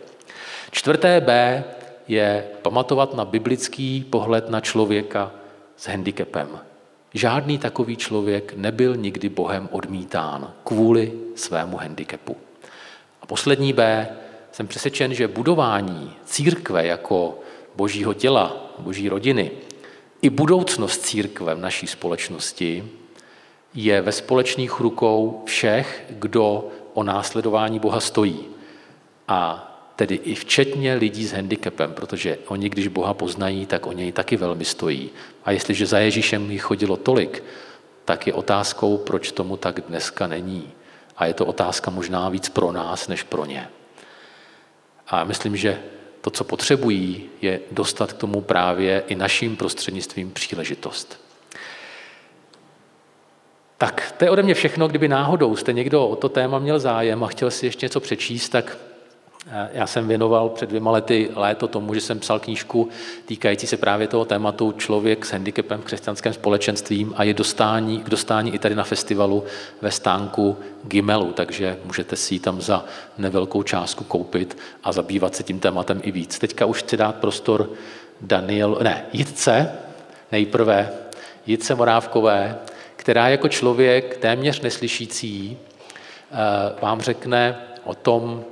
[0.71, 1.63] Čtvrté B
[2.07, 5.31] je pamatovat na biblický pohled na člověka
[5.79, 6.59] s handicapem.
[7.13, 12.37] Žádný takový člověk nebyl nikdy Bohem odmítán kvůli svému handicapu.
[13.21, 14.09] A poslední B,
[14.51, 17.39] jsem přesvědčen, že budování církve jako
[17.75, 19.51] božího těla, boží rodiny,
[20.21, 22.89] i budoucnost církve v naší společnosti
[23.73, 28.45] je ve společných rukou všech, kdo o následování Boha stojí.
[29.27, 29.68] A
[29.99, 34.37] tedy i včetně lidí s handicapem, protože oni, když Boha poznají, tak o něj taky
[34.37, 35.09] velmi stojí.
[35.43, 37.43] A jestliže za Ježíšem jich chodilo tolik,
[38.05, 40.71] tak je otázkou, proč tomu tak dneska není.
[41.17, 43.69] A je to otázka možná víc pro nás, než pro ně.
[45.07, 45.79] A myslím, že
[46.21, 51.19] to, co potřebují, je dostat k tomu právě i naším prostřednictvím příležitost.
[53.77, 54.87] Tak, to je ode mě všechno.
[54.87, 58.49] Kdyby náhodou jste někdo o to téma měl zájem a chtěl si ještě něco přečíst,
[58.49, 58.77] tak
[59.71, 62.89] já jsem věnoval před dvěma lety léto tomu, že jsem psal knížku
[63.25, 68.09] týkající se právě toho tématu člověk s handicapem v křesťanském společenstvím a je dostání, k
[68.09, 69.43] dostání i tady na festivalu
[69.81, 72.85] ve stánku Gimelu, takže můžete si ji tam za
[73.17, 76.39] nevelkou částku koupit a zabývat se tím tématem i víc.
[76.39, 77.69] Teďka už chci dát prostor
[78.21, 79.71] Daniel, ne, Jitce,
[80.31, 80.89] nejprve
[81.45, 82.57] Jitce Morávkové,
[82.95, 85.57] která jako člověk téměř neslyšící
[86.31, 86.35] eh,
[86.81, 88.43] vám řekne o tom,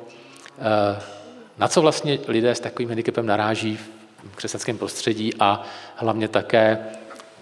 [1.57, 5.63] na co vlastně lidé s takovým handicapem naráží v křesťanském prostředí a
[5.95, 6.85] hlavně také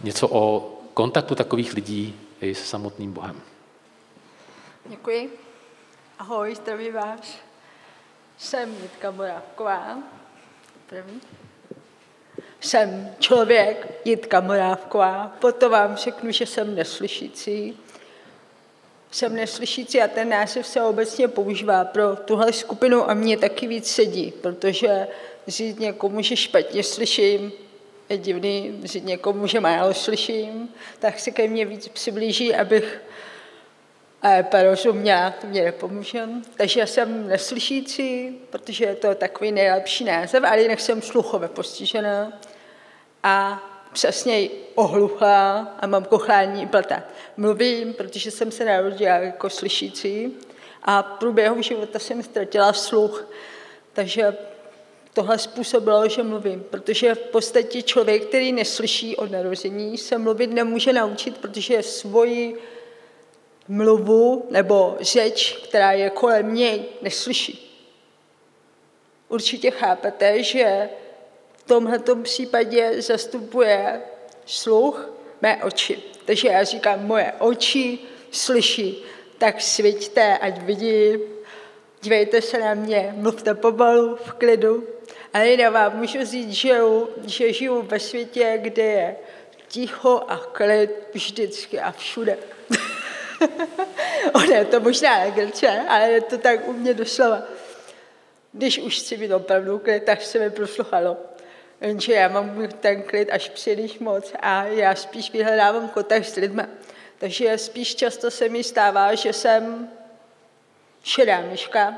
[0.03, 3.41] něco o kontaktu takových lidí i se samotným Bohem.
[4.85, 5.39] Děkuji.
[6.19, 7.37] Ahoj, zdraví vás.
[8.37, 9.97] Jsem Jitka Morávková.
[10.89, 11.21] První.
[12.59, 15.31] Jsem člověk Jitka Morávková.
[15.39, 17.77] Potom vám řeknu, že jsem neslyšící
[19.15, 23.91] jsem neslyšící a ten název se obecně používá pro tuhle skupinu a mě taky víc
[23.91, 25.07] sedí, protože
[25.47, 27.51] říct někomu, že špatně slyším,
[28.09, 33.01] je divný, říct někomu, že málo slyším, tak se ke mně víc přiblíží, abych
[34.23, 36.23] lépe rozuměla, to mě nepomůže.
[36.57, 42.39] Takže já jsem neslyšící, protože je to takový nejlepší název, ale jinak jsem sluchově postižená.
[43.23, 43.63] A
[43.95, 47.03] přesně ohluchá a mám kochlání plata.
[47.37, 50.33] Mluvím, protože jsem se narodila jako slyšící
[50.83, 53.27] a v průběhu života jsem ztratila sluch,
[53.93, 54.37] takže
[55.13, 60.93] tohle způsobilo, že mluvím, protože v podstatě člověk, který neslyší od narození, se mluvit nemůže
[60.93, 62.57] naučit, protože svoji
[63.67, 67.81] mluvu nebo řeč, která je kolem něj, neslyší.
[69.29, 70.89] Určitě chápete, že
[71.65, 74.01] tomhle případě zastupuje
[74.45, 75.09] sluch
[75.41, 76.03] mé oči.
[76.25, 77.99] Takže já říkám, moje oči
[78.31, 79.03] slyší,
[79.37, 81.19] tak svěďte, ať vidím,
[82.01, 84.87] dívejte se na mě, mluvte pomalu, v klidu.
[85.33, 86.79] Ale já vám můžu říct, že,
[87.25, 89.15] že žiju ve světě, kde je
[89.67, 92.37] ticho a klid vždycky a všude.
[94.33, 97.41] ono je to možná legrace, ale je to tak u mě doslova.
[98.51, 101.17] Když už chci být opravdu klid, tak se mi prosluchalo.
[101.81, 106.63] Jenže já mám ten klid až příliš moc a já spíš vyhledávám kontakt s lidmi.
[107.17, 109.89] Takže spíš často se mi stává, že jsem
[111.03, 111.97] šedá myška,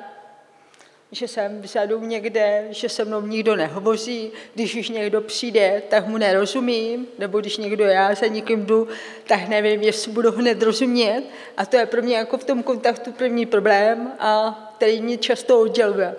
[1.11, 6.17] že jsem vzadu někde, že se mnou nikdo nehovoří, když už někdo přijde, tak mu
[6.17, 8.87] nerozumím, nebo když někdo já za někým jdu,
[9.27, 11.23] tak nevím, jestli budu hned rozumět.
[11.57, 15.59] A to je pro mě jako v tom kontaktu první problém, a který mě často
[15.59, 16.15] odděluje.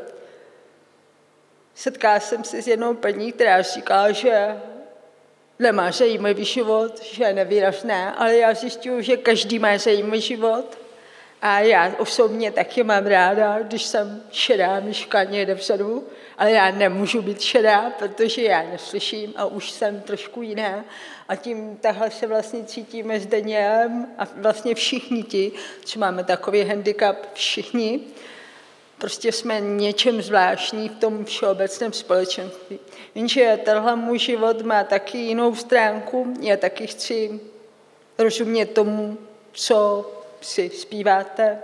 [1.78, 4.60] Setkala jsem se s jednou paní, která říkala, že
[5.58, 10.78] nemá zajímavý život, že je nevýrazné, ale já zjišťuju, že každý má zajímavý život.
[11.42, 16.06] A já osobně taky mám ráda, když jsem šedá myška někde vzadu,
[16.38, 20.84] ale já nemůžu být šedá, protože já neslyším a už jsem trošku jiná.
[21.28, 25.52] A tím takhle se vlastně cítíme s Danielem a vlastně všichni ti,
[25.84, 28.00] co máme takový handicap, všichni,
[28.98, 32.78] Prostě jsme něčem zvláštní v tom všeobecném společenství.
[33.14, 36.34] Jenže tenhle můj život má taky jinou stránku.
[36.40, 37.40] Já taky chci
[38.18, 39.18] rozumět tomu,
[39.52, 41.58] co si zpíváte,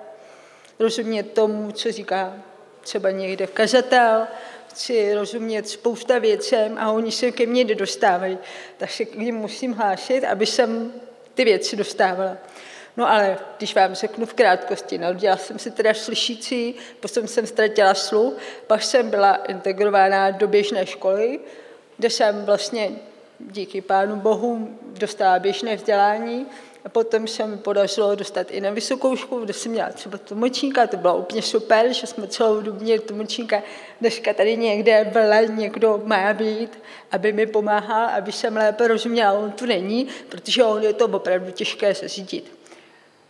[0.78, 2.36] rozumět tomu, co říká
[2.80, 4.26] třeba někde kazatel,
[4.68, 8.38] chci rozumět spousta věcem a oni se ke mně nedostávají,
[8.76, 10.92] tak se k ním musím hlásit, aby jsem
[11.34, 12.36] ty věci dostávala.
[12.96, 17.94] No ale když vám řeknu v krátkosti, narodila jsem se teda slyšící, potom jsem ztratila
[17.94, 18.34] sluch,
[18.66, 21.40] pak jsem byla integrována do běžné školy,
[21.96, 22.90] kde jsem vlastně
[23.38, 26.46] díky Pánu Bohu dostala běžné vzdělání
[26.84, 30.86] a potom se mi podařilo dostat i na vysokou školu, kde jsem měla třeba tlumočníka,
[30.86, 33.62] to bylo úplně super, že jsme celou dobu měli tlumočníka.
[34.00, 36.78] Dneska tady někde vele někdo má být,
[37.12, 39.32] aby mi pomáhal, aby jsem lépe rozuměla.
[39.32, 42.53] On tu není, protože on je to opravdu těžké se řídit.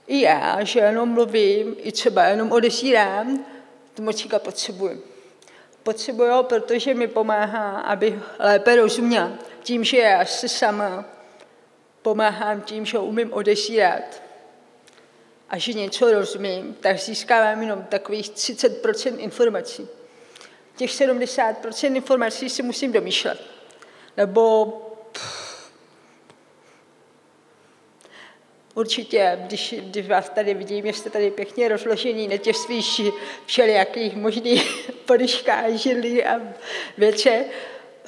[0.07, 3.47] I já, že jenom mluvím, i třeba jenom odesírám,
[3.95, 5.05] tlumočníka potřebuji.
[5.83, 9.31] Potřebuju, protože mi pomáhá, aby lépe rozuměla.
[9.63, 11.05] Tím, že já se sama
[12.03, 14.23] pomáhám tím, že umím odesírat
[15.51, 19.89] a že něco rozumím, tak získávám jenom takových 30% informací.
[20.77, 23.43] Těch 70% informací si musím domýšlet.
[24.17, 24.67] Nebo
[28.75, 33.01] Určitě, když, když vás tady vidím, jste tady pěkně rozložení svých
[33.47, 36.41] všelijakých možných podyškách, židlí a
[36.99, 37.45] věce,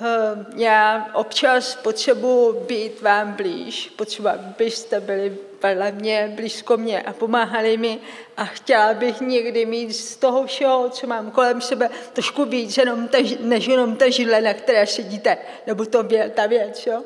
[0.01, 7.13] Ehm, já občas potřebuji být vám blíž, potřeba, byste byli vedle mě, blízko mě a
[7.13, 7.99] pomáhali mi
[8.37, 13.09] a chtěla bych někdy mít z toho všeho, co mám kolem sebe, trošku víc, jenom
[13.09, 16.87] ta, než jenom ta židle, na které sedíte, nebo to ta věc.
[16.87, 17.03] Jo?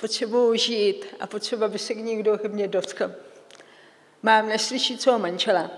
[0.00, 3.12] Potřebuji žít a potřeba by se někdo ke mně dotkl.
[4.22, 5.70] Mám neslyšícího manžela.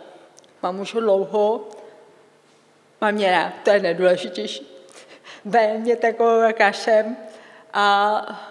[0.62, 1.68] Mám už ho dlouho,
[3.00, 4.70] mám mě rád, to je nejdůležitější
[5.44, 7.16] velmi takovou, jaká jsem.
[7.72, 8.50] A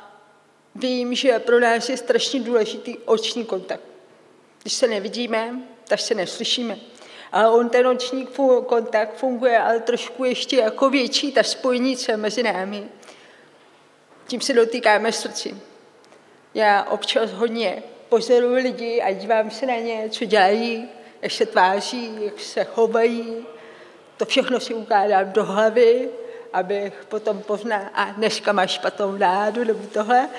[0.75, 3.83] vím, že pro nás je strašně důležitý oční kontakt.
[4.61, 6.77] Když se nevidíme, tak se neslyšíme.
[7.31, 8.27] Ale on ten oční
[8.65, 12.89] kontakt funguje, ale trošku ještě jako větší, ta spojnice mezi námi.
[14.29, 15.55] Tím se dotýkáme srdci.
[16.53, 20.89] Já občas hodně pozoruji lidi a dívám se na ně, co dělají,
[21.21, 23.45] jak se tváří, jak se chovají.
[24.17, 26.09] To všechno si ukládám do hlavy
[26.53, 30.29] abych potom poznal, a dneska máš špatnou náladu nebo tohle.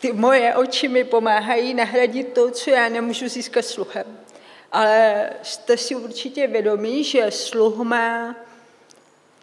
[0.00, 4.18] Ty moje oči mi pomáhají nahradit to, co já nemůžu získat sluchem.
[4.72, 8.36] Ale jste si určitě vědomí, že sluch má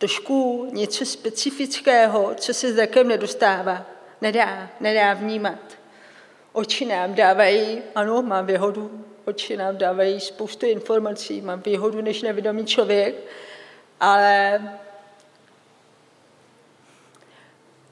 [0.02, 3.86] trošku něco specifického, co se zrakem nedostává,
[4.22, 5.60] nedá, nedá vnímat.
[6.54, 12.66] Oči nám dávají, ano, mám výhodu, oči nám dávají spoustu informací, mám výhodu než nevědomý
[12.66, 13.16] člověk,
[14.00, 14.62] ale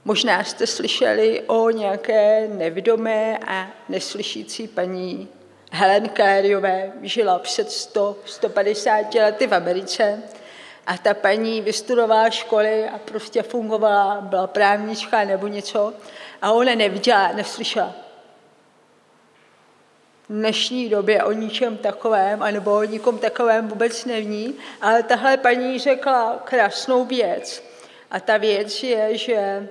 [0.05, 5.27] Možná jste slyšeli o nějaké nevidomé a neslyšící paní
[5.71, 10.23] Helen Claryové, žila před 100, 150 lety v Americe
[10.89, 15.93] a ta paní vystudovala školy a prostě fungovala, byla právnička nebo něco
[16.41, 17.93] a ona neviděla, neslyšela.
[20.29, 25.79] V dnešní době o ničem takovém, anebo o nikom takovém vůbec neví, ale tahle paní
[25.79, 27.63] řekla krásnou věc.
[28.11, 29.69] A ta věc je, že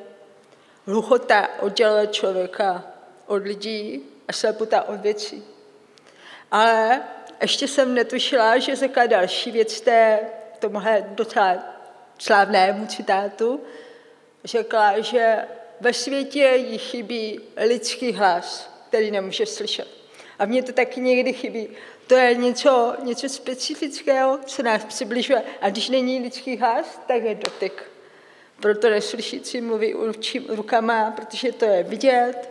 [0.86, 2.84] Hluchota odděluje člověka
[3.26, 5.44] od lidí a slepota od věcí.
[6.50, 7.00] Ale
[7.42, 10.20] ještě jsem netušila, že řekla další věc té,
[10.58, 11.56] tomuhle docela
[12.18, 13.60] slavnému citátu.
[14.44, 15.44] Řekla, že
[15.80, 19.88] ve světě jí chybí lidský hlas, který nemůže slyšet.
[20.38, 21.68] A mně to taky někdy chybí.
[22.06, 25.42] To je něco, něco specifického, co nás přibližuje.
[25.60, 27.90] A když není lidský hlas, tak je dotyk.
[28.60, 29.94] Proto neslyšící mluví
[30.48, 32.50] rukama, protože to je vidět.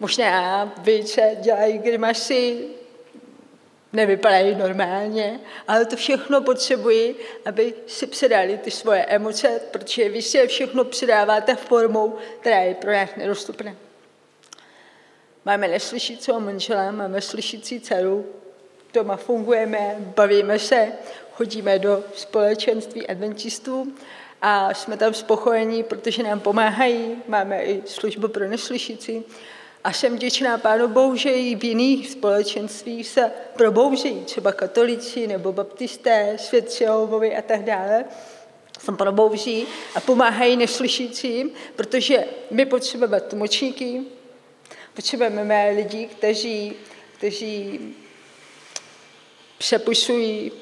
[0.00, 2.68] Možná více dělají grimasy,
[3.92, 10.38] nevypadají normálně, ale to všechno potřebují, aby si předali ty svoje emoce, protože vy si
[10.38, 13.76] je všechno předáváte formou, která je pro nás nedostupná.
[15.44, 18.26] Máme neslyšícího manžela, máme slyšící dceru,
[18.94, 20.92] doma fungujeme, bavíme se,
[21.32, 23.92] chodíme do společenství adventistů
[24.42, 29.24] a jsme tam spokojení, protože nám pomáhají, máme i službu pro neslyšící.
[29.84, 35.52] A jsem vděčná Pánu Bohu, že i v jiných společenstvích se probouzí, třeba katolici nebo
[35.52, 38.04] baptisté, světci a tak dále,
[38.78, 44.02] se probouzí a pomáhají neslyšícím, protože my potřebujeme tlumočníky,
[44.94, 46.72] potřebujeme lidi, kteří,
[47.18, 47.80] kteří
[49.58, 50.52] přepusují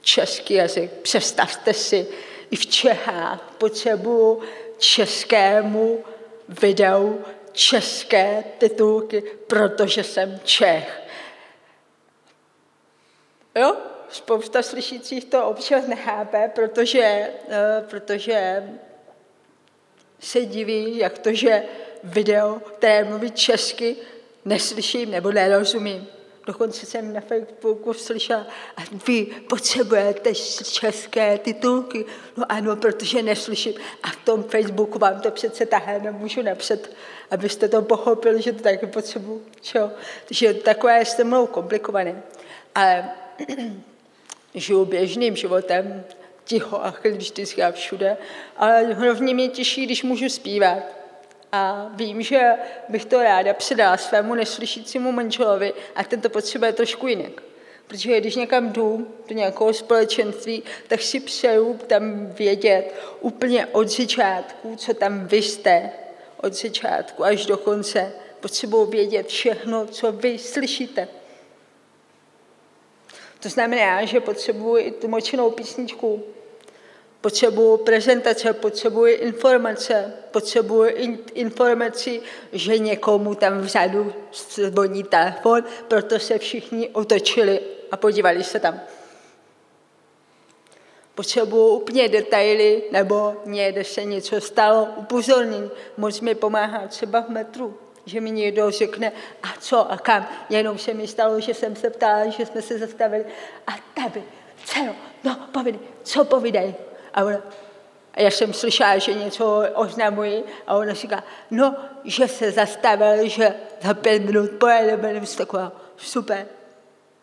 [0.00, 0.90] český jazyk.
[0.92, 2.06] Představte si,
[2.50, 4.40] i v Čechách potřebuju
[4.78, 6.04] českému
[6.48, 7.24] videu
[7.58, 11.02] české titulky, protože jsem Čech.
[13.54, 13.76] Jo?
[14.10, 18.68] spousta slyšících to občas nechápe, protože, eh, protože
[20.20, 21.62] se diví, jak to, že
[22.04, 23.96] video, které mluví česky,
[24.44, 26.06] neslyším nebo nerozumím.
[26.48, 28.46] Dokonce jsem na Facebooku slyšela,
[28.76, 30.34] a vy potřebujete
[30.64, 32.04] české titulky.
[32.36, 33.74] No ano, protože neslyším.
[34.02, 36.78] A v tom Facebooku vám to přece tahé nemůžu napsat,
[37.30, 39.46] abyste to pochopili, že to taky potřebuji.
[39.60, 39.90] Čo?
[40.28, 42.22] Takže takové je s mnou komplikované.
[42.74, 43.08] Ale
[44.54, 46.04] žiju běžným životem,
[46.44, 48.16] ticho a chlisticky a všude,
[48.56, 50.82] ale hlavně mě těší, když můžu zpívat.
[51.52, 52.52] A vím, že
[52.88, 57.42] bych to ráda předala svému neslyšícímu manželovi a ten to potřebuje trošku jinak.
[57.86, 64.76] Protože když někam jdu do nějakého společenství, tak si přeju tam vědět úplně od začátku,
[64.76, 65.90] co tam vy jste,
[66.42, 68.12] od začátku až do konce.
[68.40, 71.08] Potřebuji vědět všechno, co vy slyšíte.
[73.40, 76.24] To znamená, že potřebuji i tu močenou písničku,
[77.20, 80.84] potřebuji prezentace, potřebuji informace, potřebuji
[81.34, 82.20] informaci,
[82.52, 84.12] že někomu tam vzadu
[84.54, 87.60] zvoní telefon, proto se všichni otočili
[87.90, 88.80] a podívali se tam.
[91.14, 95.70] Potřebuji úplně detaily, nebo někde se něco stalo, upozornění.
[95.96, 99.12] Moc mi pomáhá třeba v metru že mi někdo řekne,
[99.42, 100.28] a co a kam.
[100.50, 103.24] Jenom se mi stalo, že jsem se ptala, že jsme se zastavili.
[103.66, 104.22] A tady,
[104.64, 104.80] co?
[105.24, 106.74] No, povídej, co povídej?
[107.14, 107.38] A ona,
[108.14, 113.54] a já jsem slyšela, že něco oznamují a ona říká, no, že se zastavil, že
[113.82, 116.46] za pět minut pojedeme, nebo taková, super.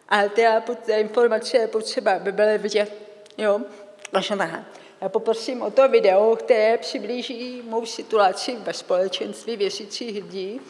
[0.10, 0.46] Ale ty
[0.94, 2.94] informace je potřeba, aby byly vidět,
[3.38, 3.62] jo,
[4.12, 4.36] vaše
[5.02, 10.62] já poprosím o to video, které přiblíží mou situaci ve společenství věřících lidí,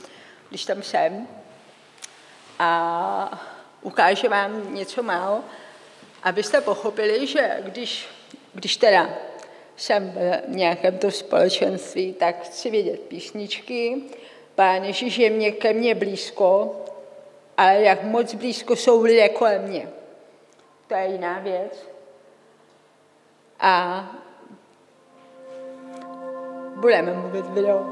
[0.49, 1.27] když tam jsem.
[2.59, 3.43] A
[3.81, 5.43] ukáže vám něco málo,
[6.23, 8.07] abyste pochopili, že když,
[8.55, 9.09] když teda
[9.75, 14.03] jsem v nějakém to společenství, tak chci vědět písničky,
[14.55, 16.75] Pán Ježíš je mě ke mně blízko,
[17.57, 19.89] ale jak moc blízko jsou lidé kolem mě.
[20.87, 21.89] To je jiná věc.
[23.59, 24.05] A
[26.75, 27.85] budeme mluvit video.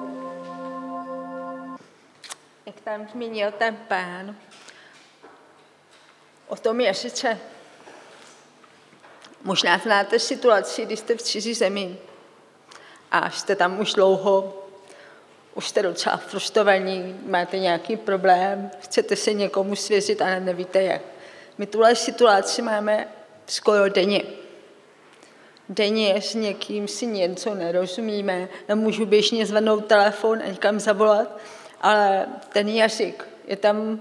[2.65, 4.35] Jak tam zmínil ten pán,
[6.47, 7.39] o tom je sice.
[9.43, 11.97] Možná znáte situaci, kdy jste v cizí zemi
[13.11, 14.63] a jste tam už dlouho,
[15.55, 21.01] už jste docela frustrovaní, máte nějaký problém, chcete se někomu svěřit, ale nevíte jak.
[21.57, 23.07] My tuhle situaci máme
[23.45, 24.23] skoro denně
[25.69, 31.37] denně s někým si něco nerozumíme, nemůžu běžně zvednout telefon a někam zavolat,
[31.81, 33.99] ale ten jazyk je tam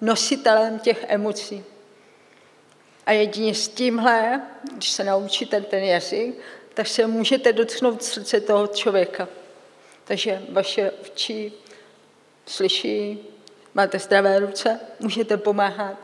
[0.00, 1.64] nositelem těch emocí.
[3.06, 4.42] A jedině s tímhle,
[4.76, 6.38] když se naučíte ten jazyk,
[6.74, 9.28] tak se můžete dotknout srdce toho člověka.
[10.04, 11.52] Takže vaše oči
[12.46, 13.18] slyší,
[13.74, 15.96] máte zdravé ruce, můžete pomáhat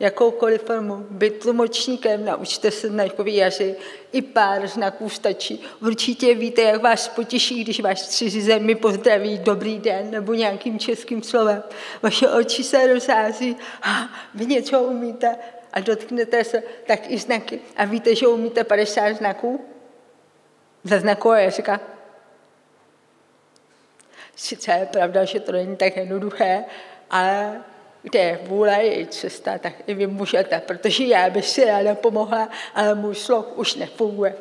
[0.00, 3.78] jakoukoliv formu, být tlumočníkem, naučte se znakový jazyk,
[4.12, 5.62] i pár znaků stačí.
[5.82, 11.22] Určitě víte, jak vás potěší, když vás cizí zemi pozdraví dobrý den nebo nějakým českým
[11.22, 11.62] slovem.
[12.02, 15.36] Vaše oči se rozhází, a vy něco umíte
[15.72, 17.60] a dotknete se, tak i znaky.
[17.76, 19.64] A víte, že umíte 50 znaků?
[20.84, 21.80] Za znakové jazyka.
[24.36, 26.64] Sice je pravda, že to není tak jednoduché,
[27.10, 27.62] ale
[28.02, 32.48] kde je vůle, je cesta, tak i vy můžete, protože já bych si ráda pomohla,
[32.74, 34.34] ale můj slov už nefunguje.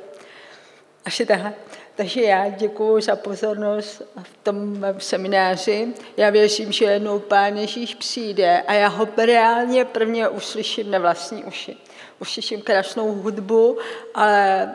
[1.10, 1.53] Asi takhle.
[1.95, 5.88] Takže já děkuji za pozornost v tom semináři.
[6.18, 11.43] Já věřím, že jednou Pán Ježíš přijde a já ho reálně prvně uslyším na vlastní
[11.43, 11.78] uši.
[12.20, 13.78] Uslyším krásnou hudbu,
[14.16, 14.72] ale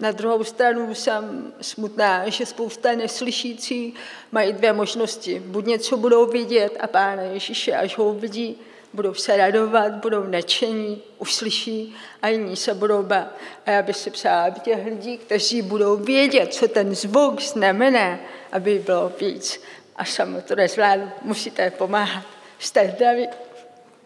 [0.00, 3.94] na druhou stranu jsem smutná, že spousta neslyšící
[4.32, 5.42] mají dvě možnosti.
[5.46, 8.58] Buď něco budou vidět a Pána Ježíše, až ho uvidí,
[8.94, 13.26] budou se radovat, budou nadšení, uslyší a jiní se budou bát.
[13.66, 18.18] A já bych si přála, aby těch lidí, kteří budou vědět, co ten zvuk znamená,
[18.52, 19.62] aby bylo víc.
[19.96, 22.24] A samo to nezvládnu, musíte pomáhat.
[22.58, 23.28] Jste zdraví.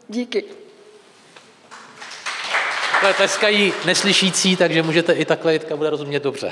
[0.09, 0.45] Díky.
[2.93, 6.51] Takhle tleskají neslyšící, takže můžete i takhle Jitka bude rozumět dobře.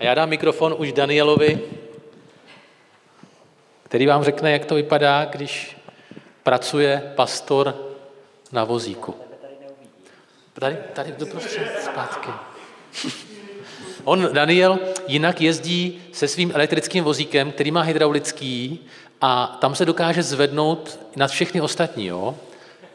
[0.00, 1.60] A já dám mikrofon už Danielovi,
[3.82, 5.76] který vám řekne, jak to vypadá, když
[6.42, 7.74] pracuje pastor
[8.52, 9.14] na vozíku.
[10.52, 12.30] Tady, tady doprostřed, zpátky.
[14.04, 14.78] On, Daniel,
[15.08, 18.86] jinak jezdí se svým elektrickým vozíkem, který má hydraulický
[19.20, 22.06] a tam se dokáže zvednout nad všechny ostatní.
[22.06, 22.34] Jo?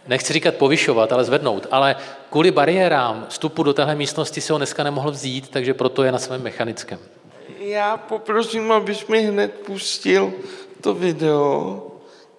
[0.07, 1.95] nechci říkat povyšovat, ale zvednout, ale
[2.29, 6.19] kvůli bariérám vstupu do téhle místnosti si ho dneska nemohl vzít, takže proto je na
[6.19, 6.99] svém mechanickém.
[7.59, 10.33] Já poprosím, abys mi hned pustil
[10.81, 11.81] to video,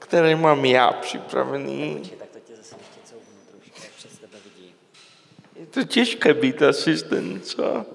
[0.08, 2.10] které mám já připravený.
[5.56, 7.86] Je to těžké být asistent, co?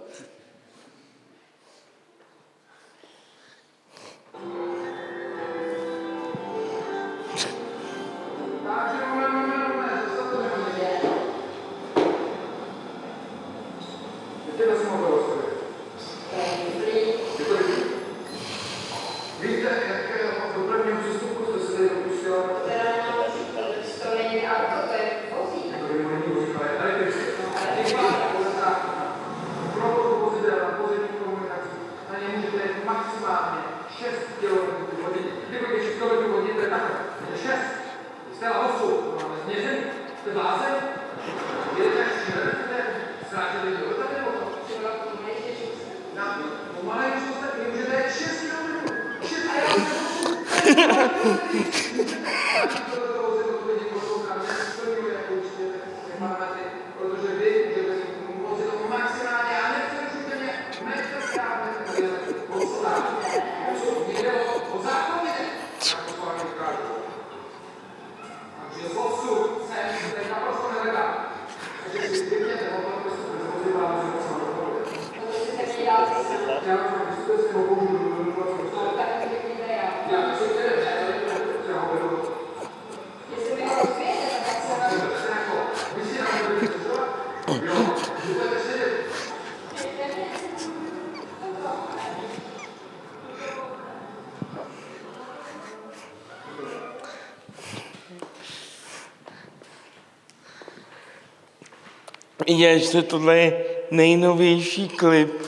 [102.79, 105.41] Že tohle je nejnovější klip,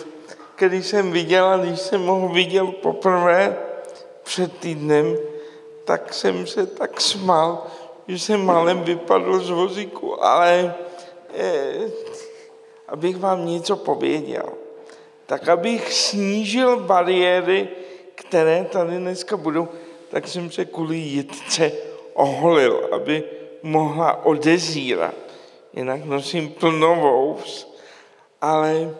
[0.55, 3.57] který jsem viděl když jsem ho viděl poprvé
[4.23, 5.15] před týdnem,
[5.85, 7.67] tak jsem se tak smál,
[8.07, 10.75] že jsem málem vypadl z vozíku, ale
[11.33, 11.91] eh,
[12.87, 14.49] abych vám něco pověděl,
[15.25, 17.67] tak abych snížil bariéry,
[18.15, 19.67] které tady dneska budou,
[20.09, 21.71] tak jsem se kvůli jitce
[22.13, 23.23] oholil, aby
[23.63, 25.15] mohla odezírat
[25.75, 27.37] jinak nosím plno
[28.41, 28.95] ale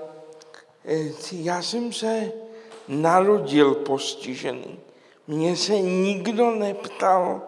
[0.85, 2.31] eh, já jsem se
[2.87, 4.79] narodil postižený.
[5.27, 7.41] Mně se nikdo neptal,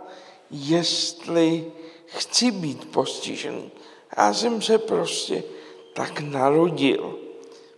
[0.52, 1.72] jestli
[2.06, 3.72] chci být postižený.
[4.18, 5.44] Já jsem se prostě
[5.94, 7.16] tak narodil.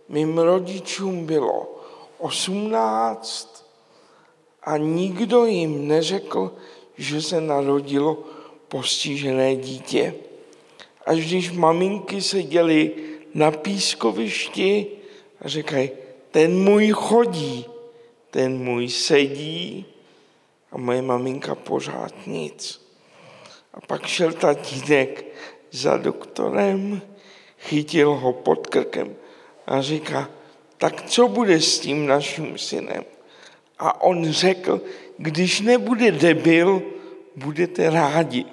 [0.08, 1.80] Mým rodičům bylo
[2.18, 3.66] 18
[4.62, 6.54] a nikdo jim neřekl,
[6.96, 8.18] že se narodilo
[8.68, 10.14] postižené dítě
[11.06, 12.90] až když maminky seděly
[13.34, 14.86] na pískovišti
[15.40, 15.90] a říkají,
[16.30, 17.64] ten můj chodí,
[18.30, 19.86] ten můj sedí
[20.72, 22.86] a moje maminka pořád nic.
[23.74, 25.24] A pak šel tatínek
[25.70, 27.02] za doktorem,
[27.58, 29.16] chytil ho pod krkem
[29.66, 30.30] a říká,
[30.78, 33.04] tak co bude s tím naším synem?
[33.78, 34.80] A on řekl,
[35.18, 36.82] když nebude debil,
[37.36, 38.44] budete rádi.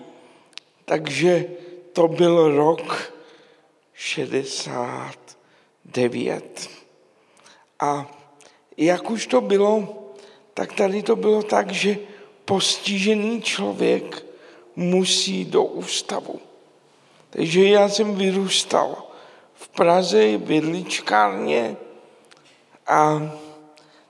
[0.86, 1.46] Takže
[1.98, 3.14] to byl rok
[3.94, 6.70] 69.
[7.80, 8.12] A
[8.78, 10.04] jak už to bylo,
[10.54, 11.98] tak tady to bylo tak, že
[12.46, 14.26] postižený člověk
[14.76, 16.40] musí do ústavu.
[17.30, 19.08] Takže já jsem vyrůstal
[19.54, 21.78] v Praze, v Vidličkárně
[22.88, 23.32] a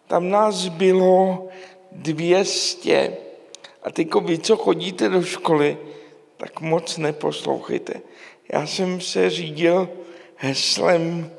[0.07, 1.47] tam nás bylo
[1.91, 3.17] 200.
[3.83, 5.86] A teď vy, co chodíte do školy,
[6.37, 8.01] tak moc neposlouchejte.
[8.53, 9.89] Já jsem se řídil
[10.35, 11.31] heslem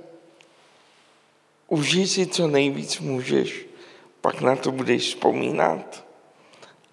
[1.68, 3.66] užij si, co nejvíc můžeš,
[4.20, 6.04] pak na to budeš vzpomínat.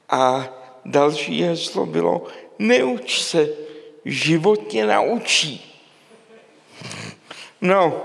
[0.09, 0.49] A
[0.85, 2.23] další heslo bylo
[2.59, 3.49] neuč se,
[4.05, 5.81] život tě naučí.
[7.61, 8.03] No,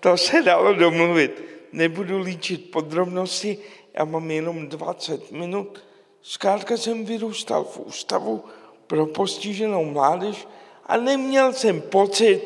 [0.00, 1.44] to se dalo domluvit.
[1.72, 3.58] Nebudu líčit podrobnosti,
[3.94, 5.84] já mám jenom 20 minut.
[6.22, 8.44] Zkrátka jsem vyrůstal v ústavu,
[8.90, 10.48] pro postiženou mládež
[10.86, 12.42] a neměl jsem pocit,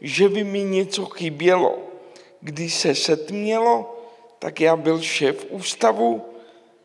[0.00, 1.78] že by mi něco chybělo.
[2.40, 3.98] Když se setmělo,
[4.38, 6.22] tak já byl šéf ústavu,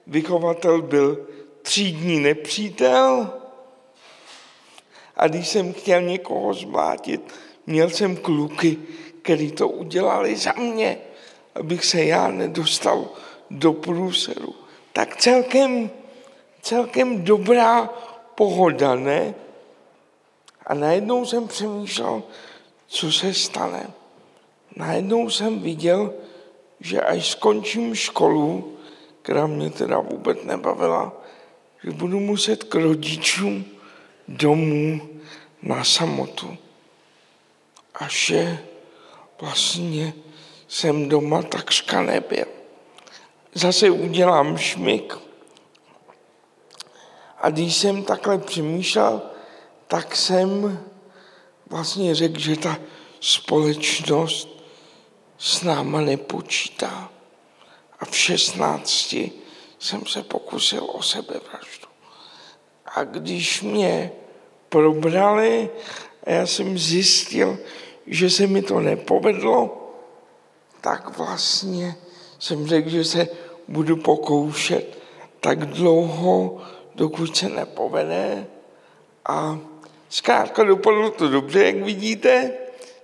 [0.08, 1.28] vychovatel byl
[1.62, 3.34] třídní nepřítel
[5.16, 7.22] a když jsem chtěl někoho zmlátit,
[7.66, 8.78] měl jsem kluky,
[9.22, 10.97] který to udělali za mě,
[11.56, 13.06] abych se já nedostal
[13.51, 14.56] do průseru.
[14.93, 15.89] Tak celkem,
[16.62, 17.89] celkem dobrá
[18.36, 19.33] pohoda, ne?
[20.65, 22.23] A najednou jsem přemýšlel,
[22.88, 23.88] co se stane.
[24.75, 26.13] Najednou jsem viděl,
[26.79, 28.77] že až skončím školu,
[29.21, 31.13] která mě teda vůbec nebavila,
[31.83, 33.65] že budu muset k rodičům
[34.27, 35.01] domů
[35.61, 36.57] na samotu.
[37.95, 38.59] A že
[39.41, 40.13] vlastně
[40.67, 42.45] jsem doma takřka nebyl.
[43.53, 45.24] Zase udělám šmik.
[47.45, 49.21] A když jsem takhle přemýšlel,
[49.87, 50.79] tak jsem
[51.69, 52.77] vlastně řekl, že ta
[53.21, 54.63] společnost
[55.37, 57.09] s náma nepočítá.
[57.99, 59.15] A v 16
[59.79, 61.87] jsem se pokusil o sebevraždu.
[62.85, 64.11] A když mě
[64.69, 65.69] probrali
[66.23, 67.57] a já jsem zjistil,
[68.07, 69.91] že se mi to nepovedlo,
[70.81, 71.95] tak vlastně
[72.39, 73.27] jsem řekl, že se
[73.67, 74.97] budu pokoušet
[75.39, 76.61] tak dlouho,
[76.95, 78.47] dokud se nepovede.
[79.25, 79.59] A
[80.09, 82.51] zkrátka dopadlo to dobře, jak vidíte.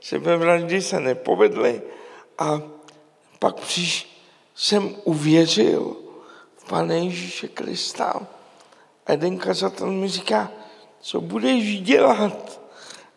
[0.01, 1.81] Sebevraždy se nepovedly
[2.37, 2.61] a
[3.39, 4.11] pak příš
[4.55, 5.95] jsem uvěřil
[6.57, 8.27] v Pane Ježíše Krista.
[9.05, 10.51] A jeden kazatel mi říká,
[10.99, 12.61] co budeš dělat?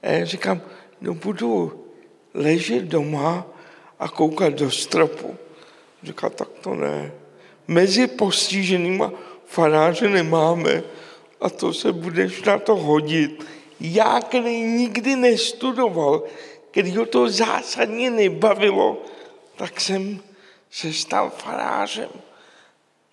[0.03, 0.61] A já říkám,
[1.01, 1.85] no budu
[2.35, 3.47] ležet doma
[3.99, 5.37] a koukat do stropu.
[6.03, 7.13] Říká, tak to ne.
[7.69, 9.13] Mezi postiženýma
[9.47, 10.83] faráře nemáme
[11.41, 13.45] a to se budeš na to hodit.
[13.81, 16.23] Já, který nikdy nestudoval,
[16.71, 19.03] který ho to zásadně nebavilo,
[19.57, 20.21] tak jsem
[20.71, 22.09] se stal farářem.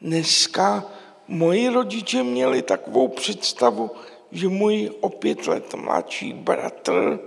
[0.02, 0.86] Dneska
[1.28, 3.92] moji rodiče měli takovou představu,
[4.32, 7.20] že můj o pět let mladší bratr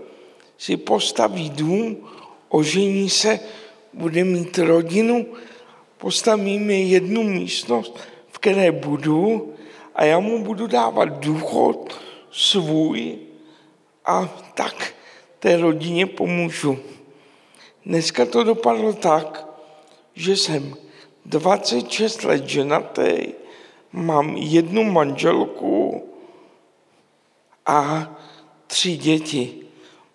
[0.58, 2.08] si postaví dům,
[2.48, 3.40] ožení se,
[3.92, 5.26] bude mít rodinu,
[5.98, 7.98] postaví mi jednu místnost,
[8.44, 9.54] které budu
[9.94, 13.18] a já mu budu dávat důchod svůj
[14.04, 14.94] a tak
[15.38, 16.78] té rodině pomůžu.
[17.86, 19.46] Dneska to dopadlo tak,
[20.14, 20.76] že jsem
[21.26, 23.32] 26 let ženatý,
[23.92, 26.08] mám jednu manželku
[27.66, 28.12] a
[28.66, 29.54] tři děti.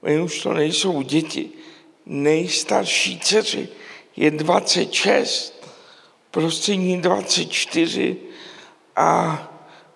[0.02, 1.50] Oni už to nejsou děti.
[2.06, 3.70] Nejstarší dceři
[4.16, 5.59] je 26,
[6.32, 8.18] prostřední 24
[8.96, 9.40] a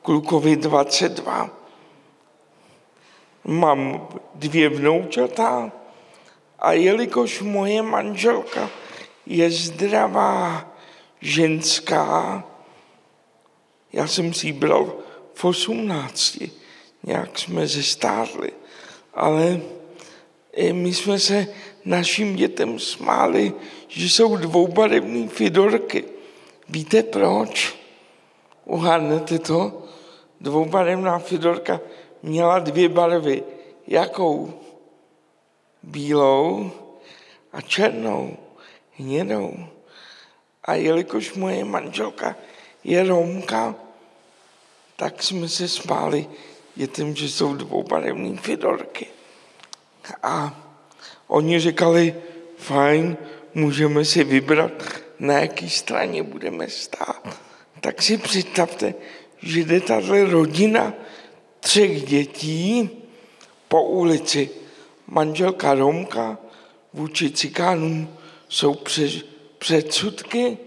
[0.01, 1.49] klukovi 22.
[3.43, 5.71] Mám dvě vnoučata
[6.59, 8.69] a jelikož moje manželka
[9.25, 10.69] je zdravá
[11.21, 12.43] ženská,
[13.93, 14.93] já jsem si ji bral
[15.33, 16.37] v 18,
[17.03, 18.51] nějak jsme zestárli,
[19.13, 19.61] ale
[20.71, 21.47] my jsme se
[21.85, 23.53] našim dětem smáli,
[23.87, 26.12] že jsou dvoubarevné fidorky.
[26.69, 27.75] Víte proč?
[28.65, 29.83] Uhádnete to?
[30.41, 31.81] Dvoubarevná fidorka
[32.23, 33.43] měla dvě barvy.
[33.87, 34.53] Jakou?
[35.83, 36.71] Bílou
[37.53, 38.37] a černou,
[38.97, 39.53] hnědou.
[40.63, 42.35] A jelikož moje manželka
[42.83, 43.75] je Romka,
[44.95, 46.27] tak jsme se smáli
[46.75, 49.07] dětem, že jsou dvoubarevné fidorky.
[50.23, 50.63] A
[51.27, 52.15] oni říkali,
[52.57, 53.17] fajn,
[53.53, 57.39] můžeme si vybrat, na jaký straně budeme stát.
[57.79, 58.93] Tak si představte,
[59.41, 60.93] že jde tato rodina
[61.59, 62.89] třech dětí
[63.67, 64.49] po ulici.
[65.07, 66.37] Manželka Romka
[66.93, 68.09] vůči cikánům
[68.49, 68.77] jsou
[69.57, 70.57] předsudky,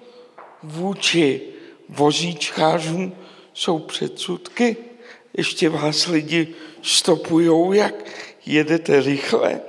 [0.63, 1.41] vůči
[1.89, 3.13] vozíčkářům
[3.55, 4.77] jsou předsudky,
[5.37, 6.49] ještě vás lidi
[6.83, 7.95] stopujou, jak
[8.47, 9.61] jedete rychle.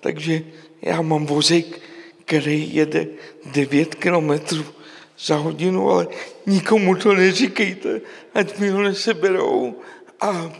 [0.00, 0.42] Takže
[0.82, 1.80] já mám vozík,
[2.24, 3.06] který jede
[3.44, 4.64] 9 kilometrů
[5.18, 6.06] za hodinu, ale
[6.46, 8.00] nikomu to neříkejte,
[8.34, 9.76] ať mi ho neseberou.
[10.20, 10.52] A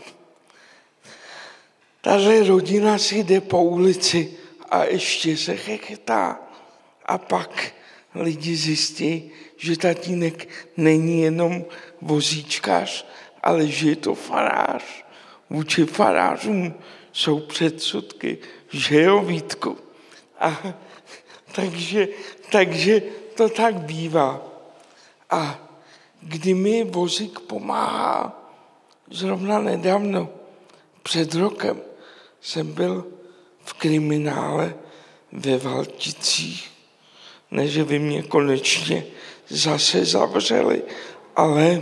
[2.01, 4.33] tahle rodina si jde po ulici
[4.69, 6.39] a ještě se chechetá.
[7.05, 7.73] A pak
[8.15, 11.65] lidi zjistí, že tatínek není jenom
[12.01, 13.05] vozíčkář,
[13.43, 14.83] ale že je to farář.
[15.49, 16.73] Vůči farářům
[17.13, 18.37] jsou předsudky,
[18.69, 19.77] že jo, Vítku?
[20.39, 20.73] A
[21.51, 22.07] takže,
[22.51, 23.01] takže
[23.35, 24.41] to tak bývá.
[25.29, 25.59] A
[26.21, 28.41] kdy mi vozík pomáhá,
[29.11, 30.29] zrovna nedávno,
[31.03, 31.81] před rokem,
[32.41, 33.07] jsem byl
[33.63, 34.75] v kriminále
[35.31, 36.71] ve Valticích.
[37.51, 39.05] Ne, že by mě konečně
[39.47, 40.83] zase zavřeli,
[41.35, 41.81] ale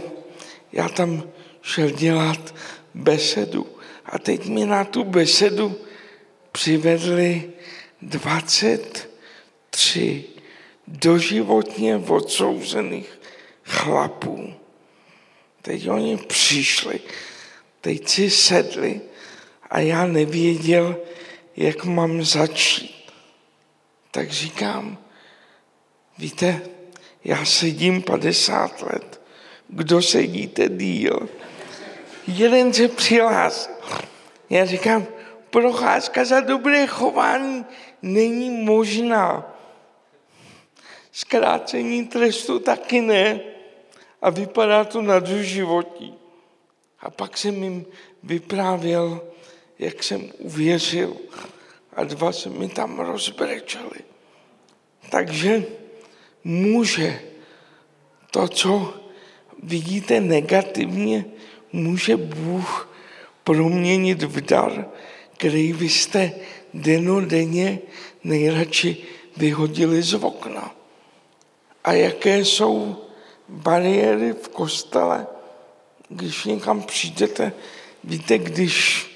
[0.71, 1.23] já tam
[1.61, 2.55] šel dělat
[2.93, 3.67] besedu.
[4.05, 5.75] A teď mi na tu besedu
[6.51, 7.51] přivedli
[8.01, 10.38] 23
[10.89, 13.19] doživotně odsouzených
[13.63, 14.53] chlapů.
[15.61, 16.99] Teď oni přišli,
[17.81, 19.01] teď si sedli
[19.69, 20.97] a já nevěděl,
[21.57, 23.11] jak mám začít.
[24.11, 24.97] Tak říkám,
[26.17, 26.61] víte,
[27.23, 29.21] já sedím 50 let,
[29.67, 31.29] kdo sedíte díl?
[32.27, 33.73] Jeden se přihlásil.
[34.49, 35.07] Já říkám,
[35.49, 37.65] procházka za dobré chování
[38.01, 39.58] není možná.
[41.19, 43.39] Zkrácení trestu taky ne.
[44.21, 46.13] A vypadá to na životí.
[46.99, 47.85] A pak jsem jim
[48.23, 49.21] vyprávěl,
[49.79, 51.15] jak jsem uvěřil
[51.93, 53.99] a dva se mi tam rozbrečeli.
[55.09, 55.63] Takže
[56.43, 57.21] může
[58.31, 58.93] to, co
[59.63, 61.25] vidíte negativně,
[61.71, 62.95] může Bůh
[63.43, 64.87] proměnit v dar,
[65.37, 66.31] který vy jste
[66.73, 67.79] denodenně
[68.23, 68.97] nejradši
[69.37, 70.78] vyhodili z okna.
[71.83, 72.97] A jaké jsou
[73.49, 75.27] bariéry v kostele,
[76.09, 77.53] když někam přijdete,
[78.03, 79.07] víte, když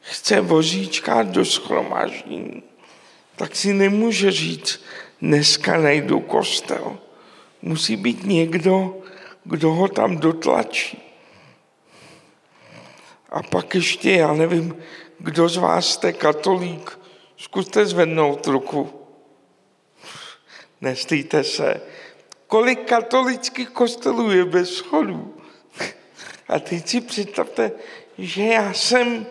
[0.00, 2.62] chce vozíčka do schromáždění,
[3.36, 4.84] tak si nemůže říct,
[5.22, 6.98] dneska najdu kostel.
[7.62, 8.96] Musí být někdo,
[9.44, 11.02] kdo ho tam dotlačí.
[13.30, 14.76] A pak ještě, já nevím,
[15.18, 16.98] kdo z vás jste katolík,
[17.36, 18.90] zkuste zvednout ruku.
[20.80, 21.80] Nestýte se.
[22.48, 25.34] Kolik katolických kostelů je bez schodů?
[26.48, 27.72] A teď si představte,
[28.18, 29.26] že já jsem,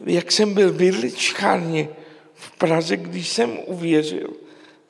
[0.00, 1.88] jak jsem byl v Vidličkárně
[2.34, 4.28] v Praze, když jsem uvěřil,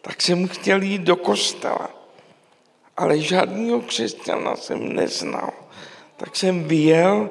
[0.02, 1.90] tak jsem chtěl jít do kostela.
[2.96, 5.52] Ale žádného křesťana jsem neznal.
[6.16, 7.30] Tak jsem vyjel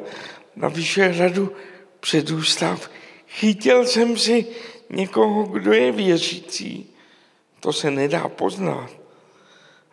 [0.56, 1.56] na Vyšehradu
[2.00, 2.90] před ústav.
[3.28, 4.46] Chytil jsem si
[4.90, 6.94] někoho, kdo je věřící.
[7.60, 8.97] To se nedá poznat.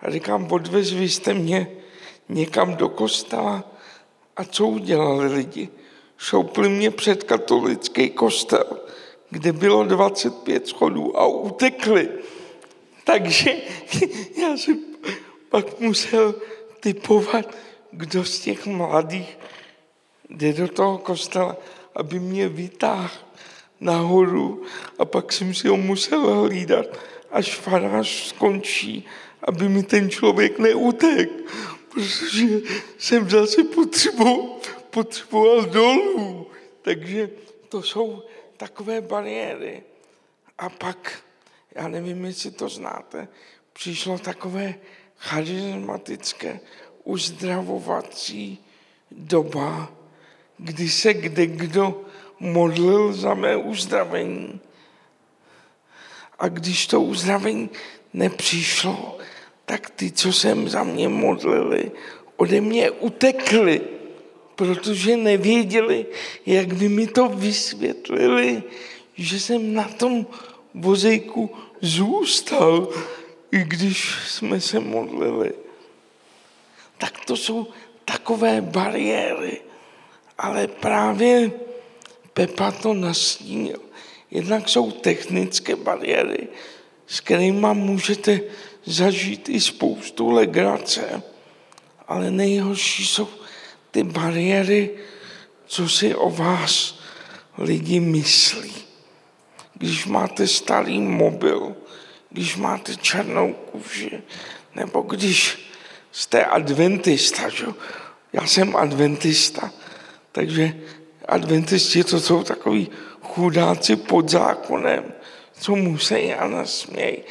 [0.05, 1.71] A říkám, odvezli jste mě
[2.29, 3.65] někam do kostela.
[4.37, 5.69] A co udělali lidi?
[6.17, 8.81] Šoupli mě před katolický kostel,
[9.31, 12.09] kde bylo 25 schodů a utekli.
[13.05, 13.57] Takže
[14.43, 14.81] já jsem
[15.49, 16.35] pak musel
[16.81, 17.55] typovat,
[17.91, 19.39] kdo z těch mladých
[20.31, 21.57] jde do toho kostela,
[21.95, 23.15] aby mě vytáhl
[23.81, 24.63] nahoru
[24.99, 26.87] a pak jsem si ho musel hlídat,
[27.31, 29.05] až farář skončí,
[29.45, 31.31] aby mi ten člověk neutek,
[31.89, 32.47] protože
[32.99, 34.49] jsem zase potřeboval,
[34.91, 36.47] potřeboval dolů.
[36.83, 37.31] Takže
[37.69, 38.23] to jsou
[38.57, 39.83] takové bariéry.
[40.59, 41.23] A pak,
[41.75, 43.29] já nevím, jestli to znáte,
[43.73, 44.75] přišlo takové
[45.17, 46.61] charismatické
[47.05, 48.59] uzdravovací
[49.11, 49.93] doba,
[50.59, 52.05] kdy se kde kdo
[52.41, 54.61] modlil za mé uzdravení.
[56.39, 57.71] A když to uzdravení
[58.13, 59.19] nepřišlo,
[59.65, 61.93] tak ty, co jsem za mě modlili,
[62.37, 63.81] ode mě utekli,
[64.57, 66.07] protože nevěděli,
[66.47, 68.63] jak by mi to vysvětlili,
[69.15, 70.27] že jsem na tom
[70.75, 71.51] vozejku
[71.81, 72.89] zůstal,
[73.53, 75.53] i když jsme se modlili.
[76.99, 77.67] Tak to jsou
[78.05, 79.61] takové bariéry.
[80.39, 81.53] Ale právě
[82.33, 83.79] Pepa to nastínil.
[84.31, 86.49] Jednak jsou technické bariéry,
[87.07, 88.41] s kterými můžete
[88.87, 91.23] zažít i spoustu legrace,
[92.09, 93.29] ale nejhorší jsou
[93.91, 94.91] ty bariéry,
[95.67, 96.99] co si o vás
[97.59, 98.75] lidi myslí.
[99.75, 101.77] Když máte starý mobil,
[102.31, 104.23] když máte černou kůži,
[104.75, 105.71] nebo když
[106.13, 107.67] jste adventista, že?
[108.33, 109.71] já jsem adventista,
[110.33, 110.75] takže
[111.29, 112.91] adventisti to jsou takový
[113.23, 115.13] chudáci pod zákonem,
[115.61, 117.25] co musí a nasměj.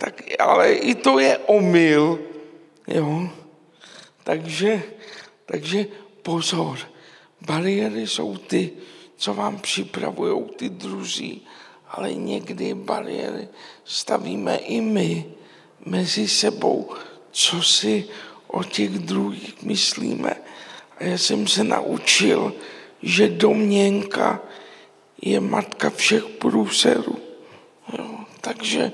[0.00, 2.18] Tak, ale i to je omyl,
[2.88, 3.28] jo.
[4.24, 4.82] Takže,
[5.46, 5.86] takže
[6.22, 6.78] pozor,
[7.40, 8.72] bariéry jsou ty,
[9.16, 11.46] co vám připravují ty druzí,
[11.88, 13.48] ale někdy bariéry
[13.84, 15.24] stavíme i my
[15.84, 16.96] mezi sebou,
[17.30, 18.08] co si
[18.46, 20.36] o těch druhých myslíme.
[20.98, 22.54] A já jsem se naučil,
[23.02, 24.40] že domněnka
[25.22, 27.16] je matka všech průserů.
[27.98, 28.92] Jo, takže,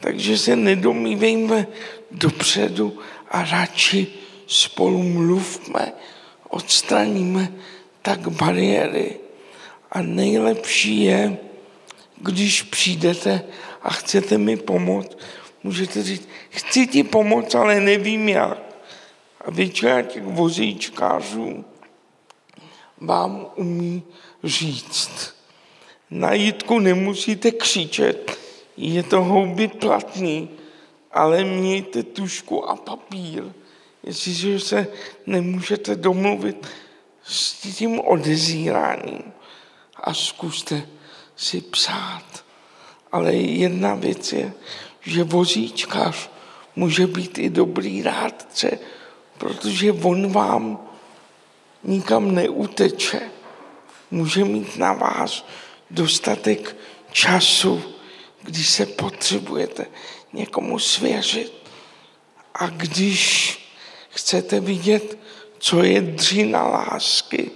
[0.00, 1.66] takže se nedomývejme
[2.10, 2.98] dopředu
[3.30, 4.06] a radši
[4.46, 5.92] spolu mluvme,
[6.48, 7.52] odstraníme
[8.02, 9.16] tak bariéry.
[9.92, 11.38] A nejlepší je,
[12.16, 13.44] když přijdete
[13.82, 15.18] a chcete mi pomoct,
[15.62, 18.58] můžete říct, chci ti pomoct, ale nevím jak.
[19.44, 21.64] A většina těch vozíčkářů
[23.00, 24.02] vám umí
[24.44, 25.34] říct.
[26.10, 28.38] Na jítku nemusíte křičet,
[28.78, 30.50] je to houby platný,
[31.12, 33.44] ale mějte tušku a papír.
[34.02, 34.86] Jestliže se
[35.26, 36.66] nemůžete domluvit
[37.22, 39.22] s tím odezíráním,
[40.02, 40.86] a zkuste
[41.36, 42.44] si psát.
[43.12, 44.52] Ale jedna věc je,
[45.00, 46.30] že vozíčkař
[46.76, 48.78] může být i dobrý rádce,
[49.38, 50.78] protože on vám
[51.84, 53.20] nikam neuteče.
[54.10, 55.46] Může mít na vás
[55.90, 56.76] dostatek
[57.12, 57.82] času,
[58.48, 59.86] když se potřebujete
[60.32, 61.52] někomu svěřit.
[62.54, 63.54] A když
[64.10, 65.18] chcete vidět,
[65.58, 67.50] co je dřina lásky,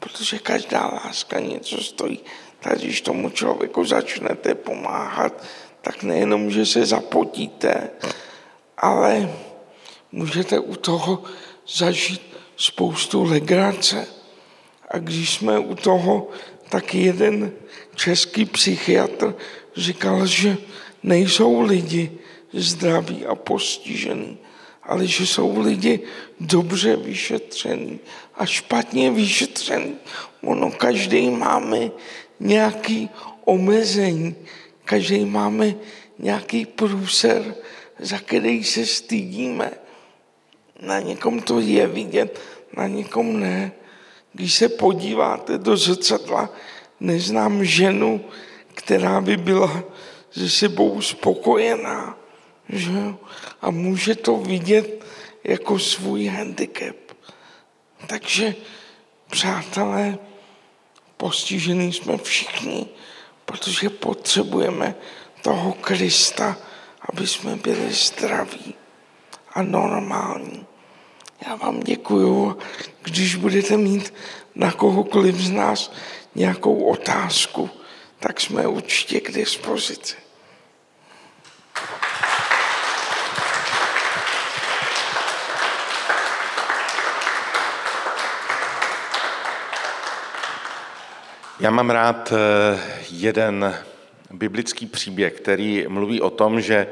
[0.00, 2.20] protože každá láska něco stojí.
[2.60, 5.44] Tak když tomu člověku začnete pomáhat,
[5.80, 7.90] tak nejenom, že se zapotíte,
[8.78, 9.30] ale
[10.12, 11.22] můžete u toho
[11.68, 12.22] zažít
[12.56, 14.06] spoustu legrace.
[14.88, 16.28] A když jsme u toho,
[16.68, 17.52] tak jeden
[17.94, 19.34] český psychiatr
[19.76, 20.56] říkal, že
[21.02, 22.10] nejsou lidi
[22.52, 24.38] zdraví a postižení,
[24.82, 26.00] ale že jsou lidi
[26.40, 28.00] dobře vyšetření
[28.34, 29.96] a špatně vyšetření.
[30.42, 31.90] Ono každý máme
[32.40, 33.10] nějaký
[33.44, 34.34] omezení,
[34.84, 35.74] každý máme
[36.18, 37.54] nějaký průser,
[37.98, 39.70] za který se stydíme.
[40.80, 42.40] Na někom to je vidět,
[42.76, 43.72] na někom ne.
[44.32, 46.50] Když se podíváte do zrcadla,
[47.00, 48.24] neznám ženu,
[48.74, 49.84] která by byla
[50.30, 52.18] se sebou spokojená.
[52.68, 53.14] Že?
[53.62, 55.04] A může to vidět
[55.44, 56.96] jako svůj handicap.
[58.06, 58.54] Takže,
[59.30, 60.18] přátelé,
[61.16, 62.86] postižení jsme všichni,
[63.44, 64.94] protože potřebujeme
[65.42, 66.56] toho Krista,
[67.08, 68.74] aby jsme byli zdraví
[69.54, 70.66] a normální.
[71.46, 72.58] Já vám děkuju,
[73.02, 74.14] když budete mít
[74.54, 75.92] na kohokoliv z nás
[76.34, 77.70] nějakou otázku,
[78.22, 80.16] tak jsme určitě k dispozici.
[91.60, 93.74] Já mám rád eh, jeden
[94.30, 96.86] biblický příběh, který mluví o tom, že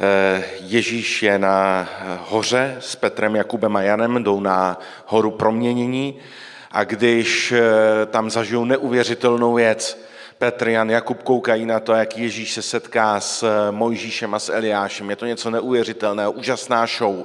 [0.00, 1.88] eh, Ježíš je na
[2.28, 6.18] hoře s Petrem, Jakubem a Janem, jdou na horu proměnění
[6.70, 7.62] a když eh,
[8.06, 10.04] tam zažijou neuvěřitelnou věc,
[10.44, 15.10] Petr, Jan, Jakub koukají na to, jak Ježíš se setká s Mojžíšem a s Eliášem.
[15.10, 17.24] Je to něco neuvěřitelného, úžasná show.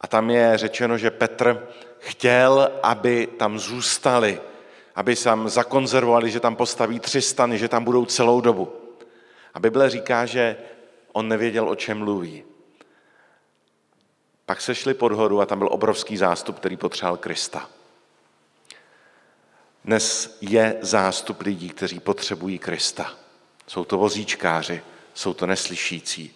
[0.00, 1.68] A tam je řečeno, že Petr
[1.98, 4.40] chtěl, aby tam zůstali,
[4.94, 8.72] aby tam zakonzervovali, že tam postaví tři stany, že tam budou celou dobu.
[9.54, 10.56] A Bible říká, že
[11.12, 12.44] on nevěděl, o čem mluví.
[14.46, 17.68] Pak se šli pod horu a tam byl obrovský zástup, který potřeboval Krista.
[19.84, 23.12] Dnes je zástup lidí, kteří potřebují Krista.
[23.66, 24.82] Jsou to vozíčkáři,
[25.14, 26.34] jsou to neslyšící,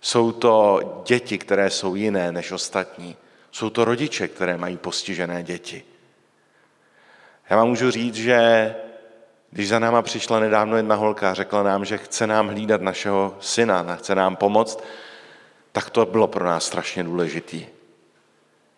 [0.00, 3.16] jsou to děti, které jsou jiné než ostatní,
[3.52, 5.84] jsou to rodiče, které mají postižené děti.
[7.50, 8.74] Já vám můžu říct, že
[9.50, 13.36] když za náma přišla nedávno jedna holka a řekla nám, že chce nám hlídat našeho
[13.40, 14.84] syna, chce nám pomoct,
[15.72, 17.66] tak to bylo pro nás strašně důležitý.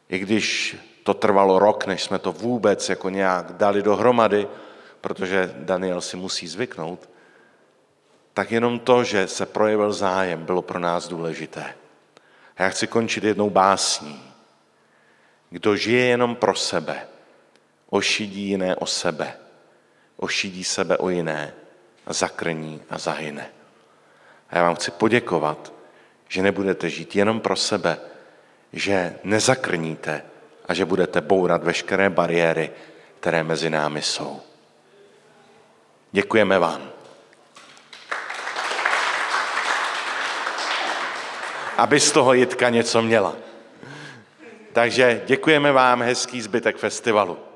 [0.09, 0.77] I když
[1.09, 4.49] to trvalo rok, než jsme to vůbec jako nějak dali dohromady,
[5.01, 7.09] protože Daniel si musí zvyknout,
[8.35, 11.75] tak jenom to, že se projevil zájem, bylo pro nás důležité.
[12.57, 14.21] A já chci končit jednou básní.
[15.51, 17.09] Kdo žije jenom pro sebe,
[17.91, 19.33] ošidí jiné o sebe,
[20.17, 21.55] ošidí sebe o jiné
[22.07, 23.49] a zakrní a zahyne.
[24.51, 25.73] A já vám chci poděkovat,
[26.29, 27.99] že nebudete žít jenom pro sebe,
[28.73, 30.23] že nezakrníte
[30.69, 32.71] a že budete bourat veškeré bariéry,
[33.21, 34.41] které mezi námi jsou.
[36.13, 36.91] Děkujeme vám.
[41.77, 43.37] Aby z toho Jitka něco měla.
[44.73, 47.48] Takže děkujeme vám, hezký zbytek festivalu.